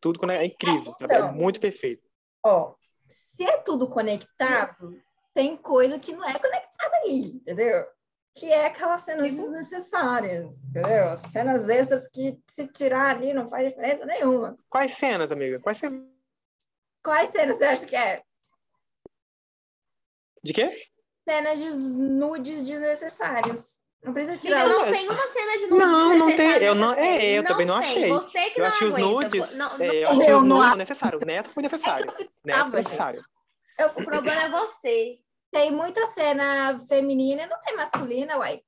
[0.01, 0.45] Tudo conectado.
[0.45, 1.15] É incrível, sabe?
[1.15, 1.33] É Então.
[1.33, 2.03] muito perfeito.
[2.45, 2.75] Ó,
[3.09, 5.01] se é tudo conectado,
[5.35, 7.85] tem coisa que não é conectada aí, entendeu?
[8.39, 11.17] Que é aquelas cenas desnecessárias, entendeu?
[11.19, 14.57] Cenas extras que se tirar ali não faz diferença nenhuma.
[14.71, 15.59] Quais cenas, amiga?
[15.59, 16.03] Quais cenas?
[17.03, 18.23] Quais cenas você acha que é?
[20.43, 20.71] De quê?
[21.29, 23.79] Cenas de nudes desnecessários.
[24.05, 26.51] Não precisa tirar Então Não, não é- tem uma cena de nude Não, não tem.
[26.63, 27.89] Eu não, é, eu também não tem.
[27.91, 28.09] achei.
[28.09, 29.55] Você que Eu não achei os nudes.
[29.57, 31.23] Não, não, é, eu Eu achei os não nudes necessários.
[31.23, 32.07] O Neto foi É necessário.
[32.09, 33.25] eu Neto foi necessário.
[33.79, 35.19] Eu O problema é você.
[35.51, 38.61] Tem muita cena feminina e não tem masculina, uai.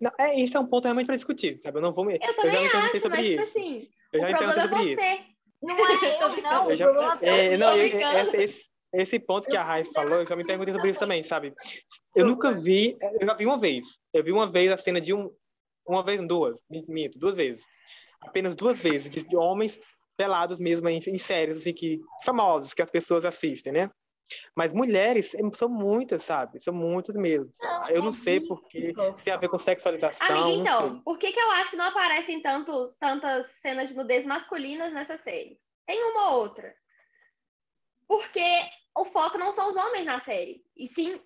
[0.00, 1.78] Não, é, isso é um ponto realmente para discutir, sabe?
[1.78, 2.14] Eu não vou me.
[2.14, 3.50] Eu já também me perguntei acho, sobre mas tipo isso.
[3.50, 5.00] assim, eu o já me problema perguntei é sobre isso.
[5.00, 5.38] você.
[5.60, 5.80] Não é
[6.38, 6.70] eu, não.
[6.70, 6.86] Eu já,
[7.20, 7.58] é é, eu.
[7.58, 8.64] não, eu- esse, esse,
[8.94, 11.22] esse ponto que a Rai falou, eu já me perguntei sobre isso também.
[11.22, 11.48] sabe?
[12.14, 13.84] Eu Eu nunca vi, eu já vi uma vez.
[14.12, 15.30] Eu vi uma vez a cena de um.
[15.86, 17.64] Uma vez, duas, minto, duas vezes.
[18.20, 19.78] Apenas duas vezes, de, de homens
[20.18, 23.90] pelados mesmo em, em séries, assim, que, famosos, que as pessoas assistem, né?
[24.54, 26.60] Mas mulheres eh, são muitas, sabe?
[26.60, 27.50] São muitas mesmo.
[27.60, 28.92] Não, Eu não é sei porque
[29.24, 31.00] tem a ver com sexualização, Amiga, então, sei.
[31.04, 35.16] por que, que eu acho que não aparecem tantos, tantas cenas de nudez masculinas nessa
[35.16, 35.58] série?
[35.86, 36.74] Tem uma ou outra.
[38.06, 38.44] Porque
[38.96, 41.20] o foco não são os homens na série, e sim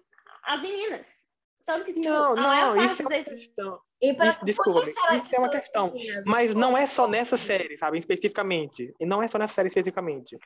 [0.44, 1.22] as meninas.
[1.64, 3.80] Tanto que, tipo, Não, não, isso é uma questão.
[4.00, 5.92] E pra, desculpa, isso que é uma questão.
[5.92, 6.24] meninas?
[6.26, 7.98] Mas não é só nessa série, sabe?
[7.98, 8.92] Especificamente.
[8.98, 10.36] E não é só nessa série especificamente.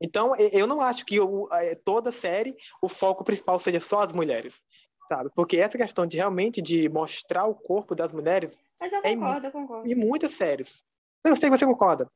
[0.00, 1.48] Então, eu não acho que o-
[1.84, 4.60] toda série o foco principal seja só as mulheres,
[5.08, 5.30] sabe?
[5.34, 9.46] Porque essa questão de realmente de mostrar o corpo das mulheres Mas eu É concordo,
[9.46, 9.88] eu concordo.
[9.90, 10.84] em muitas séries.
[11.24, 12.10] Eu sei que você concorda,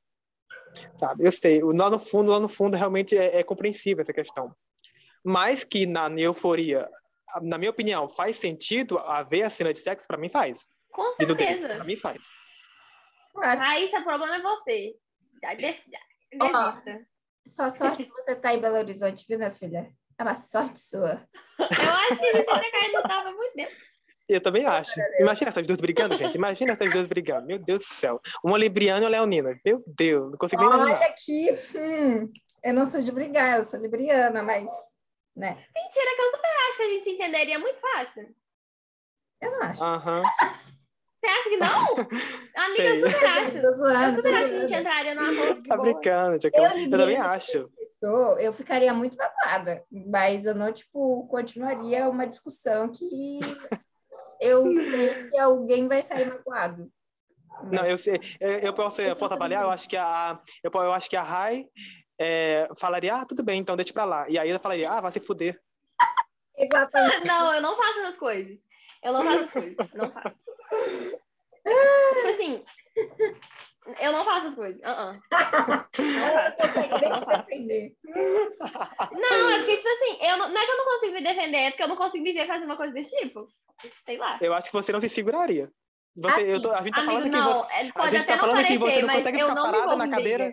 [0.98, 1.24] sabe?
[1.26, 1.62] Eu sei.
[1.62, 4.54] Lá no fundo, lá no fundo, realmente é, é compreensível essa questão.
[5.24, 6.86] Mas que na euforia,
[7.42, 10.68] na minha opinião, faz sentido haver a cena de sexo, pra mim faz.
[10.92, 11.68] Com certeza.
[11.68, 12.18] pra mim faz.
[13.32, 13.60] Claro.
[13.60, 14.94] Raíssa, o problema é você.
[15.42, 16.00] Já de- já-
[16.42, 16.72] Ó.
[17.50, 19.92] Só sorte que você tá em Belo Horizonte, viu, minha filha?
[20.16, 21.26] É uma sorte sua.
[21.58, 23.72] Eu acho que a gente tinha caído no tava muito tempo.
[24.28, 24.92] Eu também acho.
[25.18, 26.36] Imagina essas duas brigando, gente.
[26.36, 27.48] Imagina essas duas brigando.
[27.48, 28.20] Meu Deus do céu.
[28.44, 29.58] Uma libriana e uma leonina.
[29.64, 30.98] Meu Deus, não consigo nem imaginar.
[30.98, 31.50] Olha aqui.
[31.76, 32.32] hum,
[32.62, 34.70] eu não sou de brigar, eu sou libriana, mas,
[35.34, 35.64] né?
[35.74, 38.32] Mentira, que eu super acho que a gente se entenderia muito fácil.
[39.40, 39.82] Eu não acho.
[39.82, 40.22] Aham.
[41.20, 41.68] Você acha que não?
[42.64, 43.52] Amiga, eu super acho.
[43.52, 45.92] Tô Eu zoando, tô super acho que a gente entraria num acordo de Tá boa.
[45.92, 46.50] brincando, tia.
[46.54, 47.70] Eu, Eu, também libriana, acho.
[47.98, 53.38] Sou, eu ficaria muito babada, mas eu não, tipo, continuaria uma discussão que
[54.40, 56.90] eu sei que alguém vai sair magoado.
[57.70, 58.18] Não, eu sei.
[58.40, 59.64] Eu, eu posso, eu posso avaliar?
[59.64, 61.66] Eu acho que a, eu, eu acho que a Rai
[62.18, 64.26] é, falaria, ah, tudo bem, então deixa pra lá.
[64.30, 65.60] E aí ela falaria, ah, vai se fuder.
[66.56, 67.26] Exatamente.
[67.26, 68.58] Não, eu não faço essas coisas.
[69.02, 69.92] Eu não faço essas coisas.
[69.92, 70.36] Não faço.
[71.64, 72.64] Tipo assim,
[74.00, 74.80] eu não faço as coisas.
[74.82, 77.08] Não Ela faço.
[77.08, 77.46] não faço.
[77.46, 77.96] defender.
[78.04, 81.56] Não, é porque, tipo assim, eu não, não é que eu não consigo me defender,
[81.58, 83.48] é porque eu não consigo me ver fazendo uma coisa desse tipo.
[84.04, 84.38] Sei lá.
[84.40, 85.70] Eu acho que você não se seguraria.
[86.16, 87.72] Você, Assim, eu tô- a gente tá Amigo, falando que não, você.
[87.74, 89.96] é, pode gente até tá não falando que parecer, você não mas consegue ficar parada
[89.96, 90.44] na cadeira.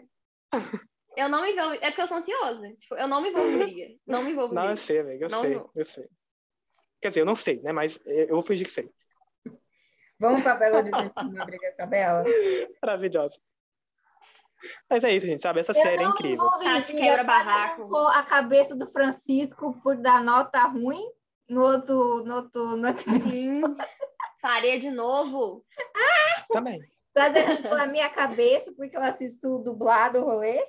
[0.52, 0.72] briga.
[1.18, 1.74] Eu não me envolvo.
[1.76, 2.74] É porque eu sou ansiosa.
[2.80, 3.88] Tipo, eu não me envolvo em briga.
[4.06, 4.82] Não me envolvo em Não, eu briga.
[4.86, 6.08] sei, amigo, eu Não, sei, eu sei.
[7.02, 7.72] Quer dizer, eu não sei, né?
[7.72, 8.90] Mas eu vou fingir que sei.
[10.20, 12.24] Vamos para Belo Horizonte uma briga com a Bela?
[12.82, 13.40] Maravilhosa.
[14.90, 15.60] Mas é isso, gente, sabe?
[15.60, 16.50] Essa Eu série é incrível.
[16.50, 17.96] Tati briga, quebra barraco.
[18.08, 21.04] a cabeça do Francisco por dar nota ruim
[21.48, 23.62] no outro, no outro, no outro Sim.
[24.42, 25.64] Faria de novo.
[26.50, 26.80] Também.
[27.14, 30.60] Quase arrancou a minha cabeça porque eu assisto dublado o rolê.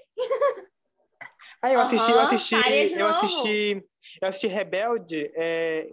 [1.60, 3.88] Ah, eu assisti, eu assisti, eu assisti,
[4.22, 5.88] eu assisti Rebelde é,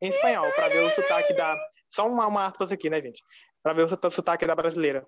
[0.00, 1.56] em espanhol, pra ver o sotaque da.
[1.88, 3.22] Só uma, uma aspas aqui, né, gente?
[3.62, 5.06] Pra ver o sota- sotaque da brasileira.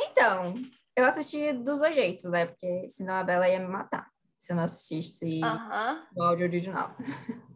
[0.00, 0.54] Então,
[0.96, 2.46] eu assisti dos dois jeitos, né?
[2.46, 5.40] Porque senão a Bela ia me matar se eu não assistisse
[6.16, 6.94] o áudio original.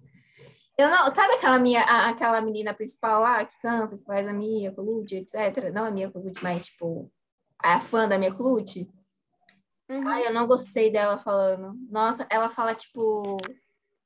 [0.77, 4.33] Eu não, sabe aquela minha, a- aquela menina principal lá que canta, que faz a
[4.33, 5.71] Mia Colucci, etc.
[5.73, 7.13] Não a Mia Colucci, mas tipo
[7.63, 8.91] a fã da Mia Colucci.
[9.89, 10.09] Uhum.
[10.09, 11.75] Ai, eu não gostei dela falando.
[11.91, 13.37] Nossa, ela fala tipo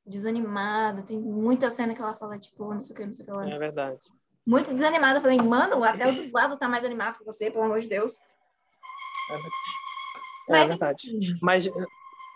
[0.07, 3.27] desanimada, tem muita cena que ela fala tipo, não sei o que, não sei o
[3.29, 3.49] que lá.
[3.49, 4.01] É verdade.
[4.47, 5.19] Muito desanimada.
[5.19, 8.17] Eu falei, mano, até o dublado tá mais animado que você, pelo amor de Deus.
[10.49, 11.17] É Mas, verdade.
[11.17, 11.39] enfim.
[11.43, 11.69] Mas,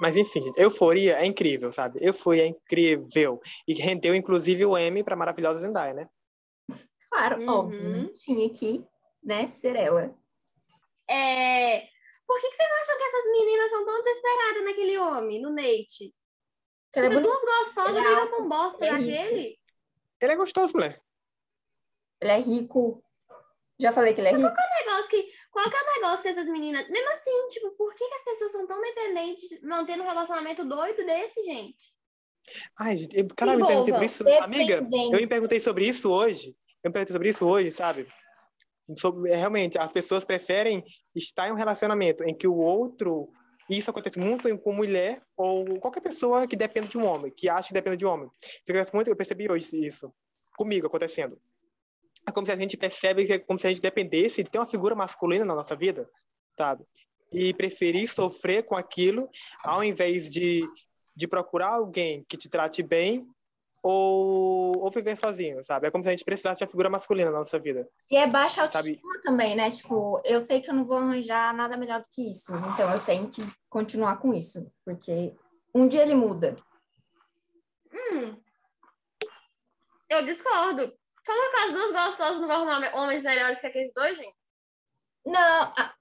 [0.01, 2.01] mas enfim, Euforia é incrível, sabe?
[2.03, 3.41] Euforia é incrível.
[3.69, 6.09] E rendeu, inclusive, o M pra maravilhosa Zendaya, né?
[7.09, 7.49] Claro, Uhum.
[7.49, 8.11] óbvio, né?
[8.13, 8.85] Tinha que,
[9.23, 10.13] né, ser ela.
[11.09, 11.87] É...
[12.27, 16.15] Por que, que vocês acham que essas meninas são tão desesperadas naquele homem, no Nate?
[16.95, 19.59] Ela é duas gostosas Ele é com bosta é daquele.
[20.21, 21.01] Ele é gostoso, mulher.
[22.21, 23.03] ele é rico.
[23.81, 24.49] Já falei que ele é rico?
[24.85, 25.33] negócio que.
[25.51, 26.89] Qual que é o negócio que essas meninas.
[26.89, 31.05] Mesmo assim, tipo, por que, que as pessoas são tão dependentes mantendo um relacionamento doido
[31.05, 31.93] desse, gente?
[32.79, 34.25] Ai, gente, eu, cara, eu me perguntei por isso.
[34.41, 36.57] Amiga, eu me perguntei sobre isso hoje.
[36.83, 38.07] Eu me perguntei sobre isso hoje, sabe?
[38.97, 40.85] Sobre, é, realmente, as pessoas preferem
[41.15, 43.33] estar em um relacionamento em que o outro.
[43.71, 47.49] E Isso acontece muito com mulher ou qualquer pessoa que depende de um homem, que
[47.49, 48.29] acha que depende de um homem.
[48.69, 50.13] Acontece muito, eu percebi hoje isso
[50.57, 51.41] comigo acontecendo.
[52.27, 54.59] É como se a gente percebe que é como se a gente dependesse de ter
[54.59, 56.11] uma figura masculina na nossa vida,
[56.59, 56.85] sabe?
[57.33, 59.31] E preferir sofrer com aquilo
[59.63, 60.63] ao invés de,
[61.15, 63.25] de procurar alguém que te trate bem
[63.83, 65.87] ou, ou viver sozinho, sabe?
[65.87, 67.89] É como se a gente precisasse de uma figura masculina na nossa vida.
[68.11, 69.71] E é baixa Sabe- autoestima também, né?
[69.71, 72.53] Tipo, eu sei que eu não vou arranjar nada melhor do que isso.
[72.55, 74.71] Então eu tenho que continuar com isso.
[74.85, 75.35] Porque
[75.75, 76.57] um dia ele muda.
[77.93, 78.37] Hum.
[80.09, 80.93] Eu discordo.
[81.25, 84.37] Como que as duas gostosas não vão arrumar homens melhores que aqueles dois, gente?
[85.25, 85.73] Não.
[85.79, 85.95] ah,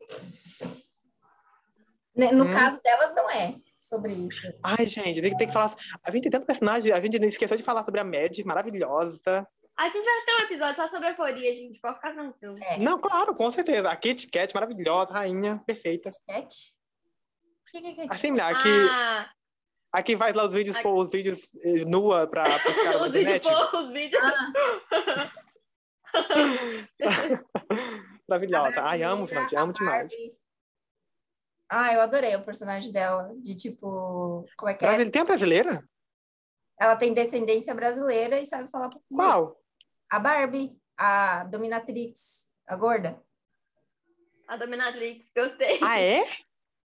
[2.15, 2.51] né, No Hum.
[2.51, 3.53] caso delas, não é
[3.90, 4.48] sobre isso.
[4.64, 5.76] Ai, gente, tem, que- tem que falar.
[6.04, 9.48] A gente tem tanto personagem, a gente esqueceu de falar sobre a Mad, maravilhosa.
[9.78, 11.80] A gente vai ter um episódio só sobre euforia, gente.
[11.80, 12.58] Pode ficar tranquilo.
[12.62, 12.78] É.
[12.78, 13.90] Não, claro, com certeza.
[13.90, 16.12] A Kit Kat, maravilhosa, rainha, perfeita.
[16.28, 16.54] Cat?
[17.68, 18.06] O que, que é?
[18.10, 18.90] Assim, que.
[18.92, 19.30] Ah,
[19.92, 20.84] Aqui faz lá os vídeos, Aqui.
[20.84, 24.22] pô, os vídeos eh, nua pra, pros caras da os vídeos, pô, os vídeos.
[24.24, 25.32] Ah,
[28.28, 28.82] Maravilhosa.
[28.84, 30.10] Ai, amo, gente, amo a demais.
[30.10, 30.34] Barbie.
[31.70, 34.88] Ah, eu adorei o personagem dela, de tipo, como é que é?
[34.88, 35.11] Brasil...
[35.11, 35.84] Tem a brasileira?
[36.80, 39.15] Ela tem descendência brasileira e sabe falar português.
[39.15, 39.61] Qual?
[40.11, 43.22] A Barbie, a dominatrix, a gorda.
[44.49, 45.80] A Dominatrix, gostei.
[45.80, 46.24] Ah, é?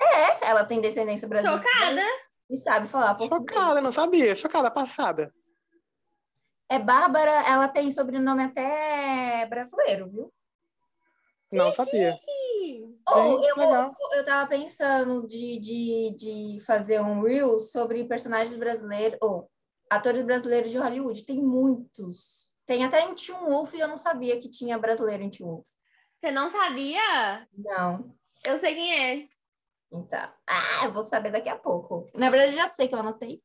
[0.02, 2.02] É, ela tem descendência brasileira Chocada.
[2.50, 3.54] e sabe falar português.
[3.54, 4.36] Chocada, não sabia.
[4.36, 5.34] Chocada, passada.
[6.70, 10.34] É Bárbara, ela tem sobrenome até brasileiro, viu?
[11.54, 12.20] Não sabia.
[12.28, 13.94] Ih, Ou eu, legal.
[14.14, 19.50] eu tava pensando de, de, de fazer um reel sobre personagens brasileiros, ou
[19.90, 21.26] atores brasileiros de Hollywood.
[21.26, 22.52] Tem muitos.
[22.66, 25.68] Tem até em Teen Wolf e eu não sabia que tinha brasileiro em Teen Wolf.
[26.20, 27.48] Você não sabia?
[27.54, 28.16] Não.
[28.46, 29.28] Eu sei quem é.
[29.92, 30.34] Então.
[30.48, 32.10] Ah, eu vou saber daqui a pouco.
[32.16, 33.40] Na verdade, eu já sei que eu anotei.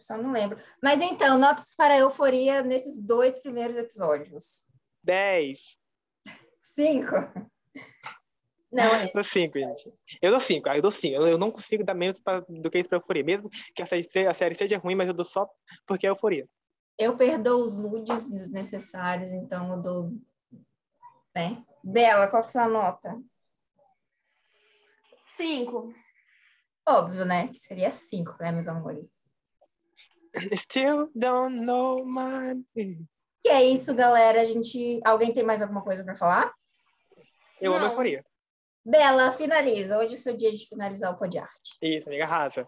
[0.00, 0.58] Só não lembro.
[0.82, 4.66] Mas então, notas para a euforia nesses dois primeiros episódios.
[5.04, 5.78] 10.
[6.62, 7.14] Cinco?
[8.72, 9.06] Não, é.
[9.06, 9.82] Eu dou 5, gente.
[10.22, 11.16] Eu dou 5, ah, eu dou 5.
[11.16, 13.24] Eu, eu não consigo dar menos pra- do que isso pra euforia.
[13.24, 15.48] Mesmo que a série, a série seja ruim, mas eu dou só
[15.86, 16.48] porque é euforia.
[16.96, 20.12] Eu perdoo os nudes desnecessários, então eu dou.
[21.34, 21.56] Né?
[21.82, 23.20] Dela, qual que é a sua nota?
[25.36, 25.92] Cinco.
[26.86, 27.48] Óbvio, né?
[27.48, 29.28] Que seria cinco, né, meus amores?
[30.54, 33.08] Still don't know my name.
[33.44, 34.42] E é isso, galera.
[34.42, 35.00] A gente.
[35.04, 36.52] Alguém tem mais alguma coisa para falar?
[37.60, 37.90] Eu amo Não.
[37.90, 38.24] euforia.
[38.84, 39.98] Bela, finaliza.
[39.98, 41.76] Hoje é o seu dia de finalizar o Pod Arte.
[41.82, 42.66] Isso, amiga, arrasa.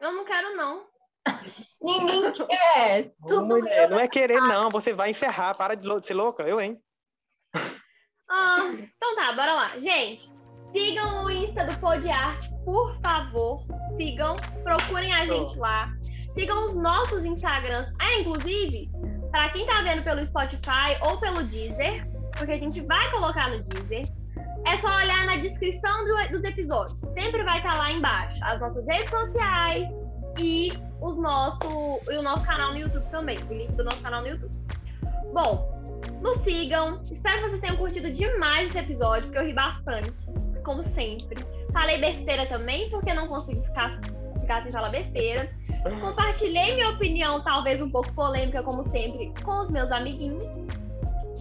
[0.00, 0.86] Eu não quero, não.
[1.80, 3.12] Ninguém quer.
[3.26, 4.70] Tudo Mulher, eu não é querer, não.
[4.70, 5.54] Você vai encerrar.
[5.54, 6.42] Para de lou- ser louca.
[6.44, 6.82] Eu, hein?
[8.30, 9.68] Ah, então tá, bora lá.
[9.78, 10.30] Gente,
[10.72, 13.60] sigam o Insta do Pod Arte, por favor.
[13.96, 15.90] Sigam, procurem a gente lá.
[16.32, 17.92] Sigam os nossos Instagrams.
[18.00, 18.90] Ah, inclusive,
[19.32, 22.06] para quem tá vendo pelo Spotify ou pelo Deezer,
[22.36, 24.04] porque a gente vai colocar no Deezer,
[24.64, 27.00] é só olhar na descrição do- dos episódios.
[27.14, 29.88] Sempre vai estar lá embaixo as nossas redes sociais
[30.38, 30.70] e,
[31.00, 33.36] os nosso, e o nosso canal no YouTube também.
[33.50, 34.54] O link do nosso canal no YouTube.
[35.32, 37.00] Bom, nos sigam.
[37.10, 40.12] Espero que vocês tenham curtido demais esse episódio, porque eu ri bastante,
[40.64, 41.44] como sempre.
[41.72, 43.98] Falei besteira também, porque não consigo ficar,
[44.40, 45.48] ficar sem falar besteira.
[46.00, 50.44] Compartilhei minha opinião, talvez um pouco polêmica, como sempre, com os meus amiguinhos.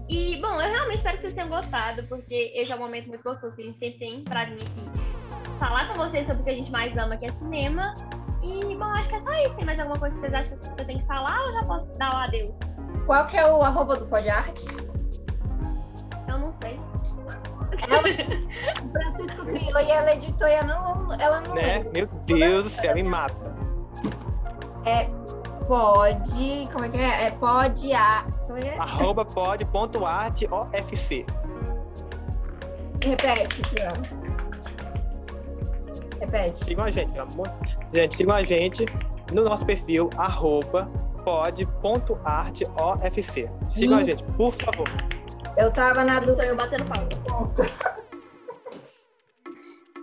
[0.10, 3.24] E, bom, eu realmente espero que vocês tenham gostado, porque esse é um momento muito
[3.24, 5.22] gostoso que a gente sempre tem pra vir aqui
[5.60, 7.94] falar com vocês sobre o que a gente mais ama, que é cinema.
[8.42, 9.56] E, bom, acho que é só isso.
[9.56, 11.86] Tem mais alguma coisa que vocês acham que eu tenho que falar ou já posso
[11.98, 12.56] dar o adeus?
[13.06, 14.66] Qual que é o arroba do Pod Arte?
[16.28, 16.80] Eu não sei.
[17.88, 18.04] Ela,
[18.92, 21.84] Francisco criou e ela editou e ela não, ela não Né?
[21.94, 23.61] Meu Deus do céu, me mata.
[24.86, 25.08] É
[25.68, 26.68] pode.
[26.72, 27.28] Como é que é?
[27.28, 28.26] É pode a.
[28.62, 28.68] É?
[28.68, 28.78] é?
[28.78, 31.26] Arroba pod ponto arte OFC.
[33.04, 33.94] Repete, Fran.
[36.20, 36.60] Repete.
[36.64, 37.76] Sigam a gente, pelo amor de Deus.
[37.94, 38.86] Gente, sigam a gente
[39.32, 40.88] no nosso perfil, arroba
[41.24, 41.70] pod.arteofc.
[43.70, 44.06] Sigam a Ih.
[44.06, 44.88] gente, por favor.
[45.58, 46.46] Eu tava na dúvida.
[46.46, 47.08] eu batendo palma.
[47.26, 47.62] ponto.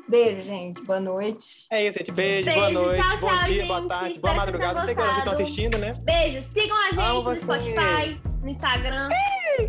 [0.08, 0.82] Beijo, gente.
[0.84, 1.66] Boa noite.
[1.70, 2.12] É isso, gente.
[2.12, 3.66] Beijo, Beijo, boa noite, tchau, bom tchau, dia, gente.
[3.68, 4.74] boa tarde, Espero boa que madrugada.
[4.78, 5.92] Não sei que vocês estão assistindo, né?
[6.00, 6.42] Beijo.
[6.42, 7.40] Sigam a gente Amo no vocês.
[7.42, 9.08] Spotify, no Instagram.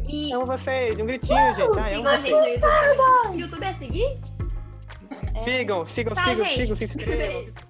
[0.08, 1.00] E Amo vocês.
[1.00, 1.80] Um gritinho, gente.
[1.80, 3.40] Ai, amo sigam a gente no YouTube.
[3.42, 4.18] YouTube é seguir?
[5.44, 6.56] Sigam, sigam, Tchau, sigam, gente.
[6.62, 7.18] sigam, se inscrevam.
[7.18, 7.68] Beijo.